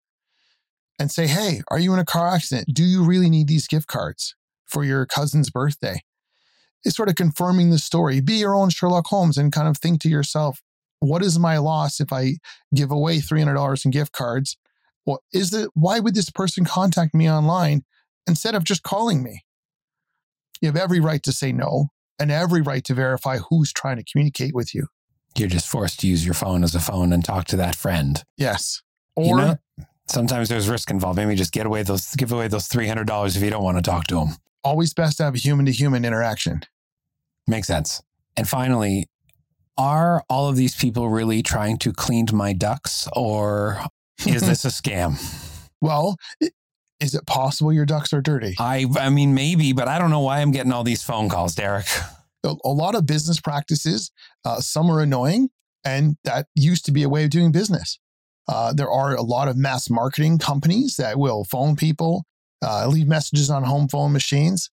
and 0.98 1.10
say, 1.10 1.26
Hey, 1.26 1.62
are 1.70 1.78
you 1.78 1.92
in 1.92 1.98
a 1.98 2.04
car 2.04 2.28
accident? 2.28 2.68
Do 2.72 2.84
you 2.84 3.04
really 3.04 3.30
need 3.30 3.48
these 3.48 3.66
gift 3.66 3.88
cards 3.88 4.34
for 4.66 4.84
your 4.84 5.06
cousin's 5.06 5.50
birthday? 5.50 6.00
It's 6.84 6.96
sort 6.96 7.08
of 7.08 7.14
confirming 7.14 7.70
the 7.70 7.78
story. 7.78 8.20
Be 8.20 8.34
your 8.34 8.54
own 8.54 8.70
Sherlock 8.70 9.06
Holmes 9.06 9.36
and 9.36 9.52
kind 9.52 9.68
of 9.68 9.78
think 9.78 10.00
to 10.02 10.08
yourself, 10.08 10.62
what 11.00 11.22
is 11.22 11.38
my 11.38 11.58
loss 11.58 12.00
if 12.00 12.12
I 12.12 12.34
give 12.74 12.90
away 12.90 13.18
$300 13.18 13.84
in 13.84 13.90
gift 13.90 14.12
cards? 14.12 14.56
Well, 15.06 15.22
is 15.32 15.52
it, 15.54 15.70
why 15.74 15.98
would 16.00 16.14
this 16.14 16.30
person 16.30 16.64
contact 16.64 17.14
me 17.14 17.30
online 17.30 17.84
instead 18.26 18.54
of 18.54 18.64
just 18.64 18.82
calling 18.82 19.22
me. 19.22 19.44
You 20.60 20.68
have 20.68 20.76
every 20.76 21.00
right 21.00 21.22
to 21.24 21.32
say 21.32 21.52
no 21.52 21.88
and 22.18 22.30
every 22.30 22.62
right 22.62 22.84
to 22.84 22.94
verify 22.94 23.38
who's 23.38 23.72
trying 23.72 23.96
to 23.96 24.04
communicate 24.04 24.54
with 24.54 24.74
you. 24.74 24.86
You're 25.36 25.48
just 25.48 25.68
forced 25.68 26.00
to 26.00 26.06
use 26.06 26.24
your 26.24 26.34
phone 26.34 26.62
as 26.62 26.74
a 26.74 26.80
phone 26.80 27.12
and 27.12 27.24
talk 27.24 27.46
to 27.46 27.56
that 27.56 27.76
friend. 27.76 28.22
Yes. 28.36 28.82
Or 29.16 29.24
you 29.24 29.36
know, 29.36 29.56
sometimes 30.06 30.48
there's 30.48 30.68
risk 30.68 30.90
involved. 30.90 31.16
Maybe 31.16 31.34
just 31.34 31.52
get 31.52 31.66
away 31.66 31.82
those 31.82 32.14
give 32.14 32.32
away 32.32 32.48
those 32.48 32.66
three 32.66 32.86
hundred 32.86 33.06
dollars 33.06 33.36
if 33.36 33.42
you 33.42 33.50
don't 33.50 33.64
want 33.64 33.78
to 33.78 33.82
talk 33.82 34.06
to 34.08 34.16
them. 34.16 34.28
always 34.62 34.92
best 34.92 35.16
to 35.18 35.24
have 35.24 35.34
a 35.34 35.38
human 35.38 35.66
to 35.66 35.72
human 35.72 36.04
interaction. 36.04 36.62
Makes 37.46 37.68
sense. 37.68 38.02
And 38.36 38.48
finally, 38.48 39.08
are 39.76 40.22
all 40.28 40.48
of 40.48 40.56
these 40.56 40.76
people 40.76 41.08
really 41.08 41.42
trying 41.42 41.78
to 41.78 41.92
clean 41.92 42.26
my 42.32 42.52
ducks, 42.52 43.08
or 43.14 43.82
is 44.26 44.42
this 44.42 44.64
a 44.64 44.68
scam? 44.68 45.18
Well, 45.80 46.16
is 47.00 47.14
it 47.14 47.26
possible 47.26 47.72
your 47.72 47.86
ducks 47.86 48.12
are 48.12 48.20
dirty? 48.20 48.54
I 48.58 48.86
I 48.98 49.10
mean 49.10 49.34
maybe, 49.34 49.72
but 49.72 49.88
I 49.88 49.98
don't 49.98 50.10
know 50.10 50.20
why 50.20 50.40
I'm 50.40 50.50
getting 50.50 50.72
all 50.72 50.84
these 50.84 51.02
phone 51.02 51.28
calls, 51.28 51.54
Derek. 51.54 51.86
A, 52.44 52.54
a 52.64 52.70
lot 52.70 52.94
of 52.94 53.06
business 53.06 53.40
practices, 53.40 54.10
uh, 54.44 54.60
some 54.60 54.90
are 54.90 55.00
annoying, 55.00 55.50
and 55.84 56.16
that 56.24 56.46
used 56.54 56.84
to 56.86 56.92
be 56.92 57.02
a 57.02 57.08
way 57.08 57.24
of 57.24 57.30
doing 57.30 57.52
business. 57.52 57.98
Uh, 58.48 58.72
there 58.72 58.90
are 58.90 59.14
a 59.14 59.22
lot 59.22 59.48
of 59.48 59.56
mass 59.56 59.88
marketing 59.88 60.38
companies 60.38 60.96
that 60.96 61.18
will 61.18 61.44
phone 61.44 61.76
people, 61.76 62.24
uh, 62.64 62.86
leave 62.86 63.06
messages 63.06 63.50
on 63.50 63.64
home 63.64 63.88
phone 63.88 64.12
machines, 64.12 64.70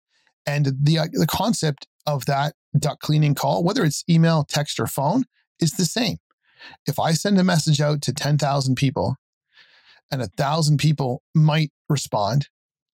and 0.47 0.73
the 0.83 0.99
uh, 0.99 1.07
the 1.13 1.27
concept 1.27 1.87
of 2.07 2.27
that 2.27 2.55
duck 2.79 3.01
cleaning 3.01 3.35
call, 3.35 3.63
whether 3.63 3.85
it's 3.85 4.05
email, 4.09 4.45
text, 4.45 4.81
or 4.81 4.87
phone, 4.87 5.25
is 5.61 5.73
the 5.73 5.85
same. 5.85 6.17
If 6.87 6.99
I 6.99 7.13
send 7.13 7.39
a 7.39 7.45
message 7.45 7.81
out 7.81 8.03
to 8.03 8.13
ten 8.13 8.39
thousand 8.39 8.75
people, 8.75 9.17
and 10.11 10.23
a 10.23 10.29
thousand 10.29 10.79
people 10.79 11.23
might 11.35 11.71
respond, 11.89 12.49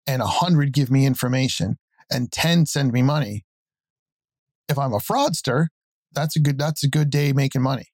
and 0.07 0.23
a 0.23 0.27
hundred 0.27 0.73
give 0.73 0.91
me 0.91 1.07
information, 1.07 1.79
and 2.11 2.31
ten 2.31 2.67
send 2.67 2.93
me 2.93 3.03
money, 3.03 3.45
if 4.69 4.79
I'm 4.79 4.93
a 4.93 4.99
fraudster, 4.99 5.69
that's 6.13 6.37
a 6.37 6.41
good 6.41 6.59
that's 6.59 6.85
a 6.85 6.89
good 6.89 7.11
day 7.11 7.33
making 7.33 7.63
money. 7.63 7.87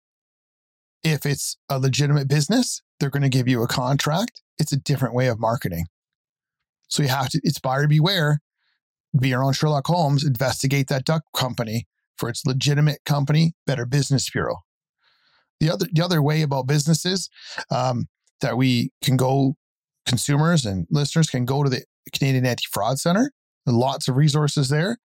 If 1.02 1.26
it's 1.26 1.56
a 1.68 1.78
legitimate 1.78 2.28
business, 2.28 2.82
they're 3.00 3.10
going 3.10 3.22
to 3.22 3.28
give 3.28 3.48
you 3.48 3.62
a 3.62 3.68
contract. 3.68 4.42
It's 4.58 4.72
a 4.72 4.76
different 4.76 5.14
way 5.14 5.26
of 5.26 5.40
marketing. 5.40 5.86
So 6.88 7.02
you 7.02 7.08
have 7.08 7.28
to 7.30 7.40
it's 7.42 7.58
buyer 7.58 7.88
beware. 7.88 8.40
Be 9.18 9.28
your 9.28 9.44
own 9.44 9.52
Sherlock 9.52 9.86
Holmes, 9.86 10.24
investigate 10.24 10.88
that 10.88 11.04
duck 11.04 11.24
company 11.36 11.86
for 12.16 12.28
its 12.28 12.46
legitimate 12.46 13.00
company, 13.04 13.54
Better 13.66 13.84
Business 13.84 14.30
Bureau. 14.30 14.58
The 15.60 15.70
other 15.70 15.86
the 15.92 16.02
other 16.02 16.22
way 16.22 16.42
about 16.42 16.66
businesses 16.66 17.28
um, 17.70 18.06
that 18.42 18.56
we 18.56 18.90
can 19.02 19.16
go, 19.16 19.56
consumers 20.06 20.66
and 20.66 20.86
listeners 20.90 21.30
can 21.30 21.44
go 21.44 21.62
to 21.62 21.70
the 21.70 21.84
Canadian 22.12 22.46
Anti 22.46 22.64
Fraud 22.70 22.98
Center. 22.98 23.32
Lots 23.66 24.08
of 24.08 24.16
resources 24.16 24.68
there. 24.68 24.98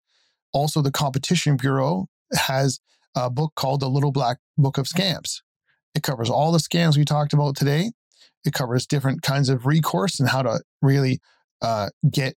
Also, 0.53 0.81
the 0.81 0.91
Competition 0.91 1.57
Bureau 1.57 2.07
has 2.33 2.79
a 3.15 3.29
book 3.29 3.53
called 3.55 3.79
The 3.79 3.89
Little 3.89 4.11
Black 4.11 4.37
Book 4.57 4.77
of 4.77 4.87
Scams. 4.87 5.41
It 5.95 6.03
covers 6.03 6.29
all 6.29 6.51
the 6.51 6.59
scams 6.59 6.97
we 6.97 7.05
talked 7.05 7.33
about 7.33 7.55
today. 7.55 7.91
It 8.45 8.53
covers 8.53 8.85
different 8.85 9.21
kinds 9.21 9.49
of 9.49 9.65
recourse 9.65 10.19
and 10.19 10.29
how 10.29 10.43
to 10.43 10.61
really 10.81 11.19
uh, 11.61 11.89
get 12.09 12.35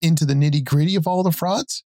into 0.00 0.24
the 0.24 0.34
nitty 0.34 0.64
gritty 0.64 0.96
of 0.96 1.06
all 1.06 1.22
the 1.22 1.32
frauds. 1.32 1.84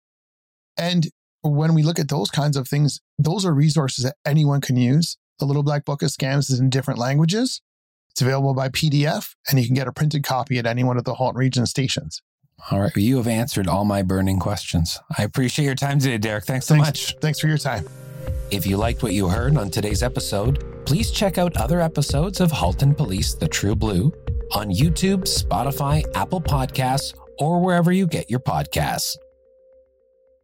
And 0.76 1.08
when 1.42 1.74
we 1.74 1.82
look 1.82 1.98
at 1.98 2.08
those 2.08 2.30
kinds 2.30 2.56
of 2.56 2.68
things, 2.68 3.00
those 3.18 3.44
are 3.44 3.52
resources 3.52 4.04
that 4.04 4.16
anyone 4.24 4.60
can 4.60 4.76
use. 4.76 5.16
The 5.38 5.44
Little 5.44 5.62
Black 5.64 5.84
Book 5.84 6.02
of 6.02 6.10
Scams 6.10 6.50
is 6.50 6.60
in 6.60 6.70
different 6.70 7.00
languages. 7.00 7.60
It's 8.12 8.20
available 8.20 8.52
by 8.54 8.68
PDF, 8.68 9.34
and 9.48 9.58
you 9.58 9.66
can 9.66 9.74
get 9.74 9.88
a 9.88 9.92
printed 9.92 10.22
copy 10.22 10.58
at 10.58 10.66
any 10.66 10.84
one 10.84 10.98
of 10.98 11.04
the 11.04 11.14
Halton 11.14 11.38
Region 11.38 11.64
stations. 11.66 12.20
All 12.70 12.80
right, 12.80 12.94
you 12.94 13.16
have 13.16 13.26
answered 13.26 13.66
all 13.66 13.84
my 13.84 14.02
burning 14.02 14.38
questions. 14.38 15.00
I 15.18 15.22
appreciate 15.22 15.64
your 15.64 15.74
time 15.74 15.98
today, 15.98 16.18
Derek. 16.18 16.44
Thanks 16.44 16.66
so 16.66 16.74
Thanks. 16.74 16.88
much. 16.88 17.16
Thanks 17.20 17.40
for 17.40 17.48
your 17.48 17.58
time. 17.58 17.88
If 18.50 18.66
you 18.66 18.76
liked 18.76 19.02
what 19.02 19.14
you 19.14 19.28
heard 19.28 19.56
on 19.56 19.70
today's 19.70 20.02
episode, 20.02 20.84
please 20.84 21.10
check 21.10 21.38
out 21.38 21.56
other 21.56 21.80
episodes 21.80 22.40
of 22.40 22.52
Halton 22.52 22.94
Police 22.94 23.34
The 23.34 23.48
True 23.48 23.74
Blue 23.74 24.12
on 24.52 24.70
YouTube, 24.70 25.22
Spotify, 25.22 26.04
Apple 26.14 26.40
Podcasts, 26.42 27.14
or 27.38 27.60
wherever 27.60 27.90
you 27.90 28.06
get 28.06 28.30
your 28.30 28.40
podcasts. 28.40 29.16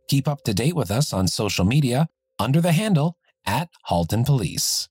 Keep 0.09 0.27
up 0.27 0.43
to 0.45 0.55
date 0.55 0.75
with 0.75 0.91
us 0.91 1.13
on 1.13 1.29
social 1.29 1.67
media 1.67 2.09
under 2.39 2.63
the 2.63 2.73
handle 2.73 3.19
at 3.45 3.69
Halton 3.85 4.25
Police. 4.25 4.89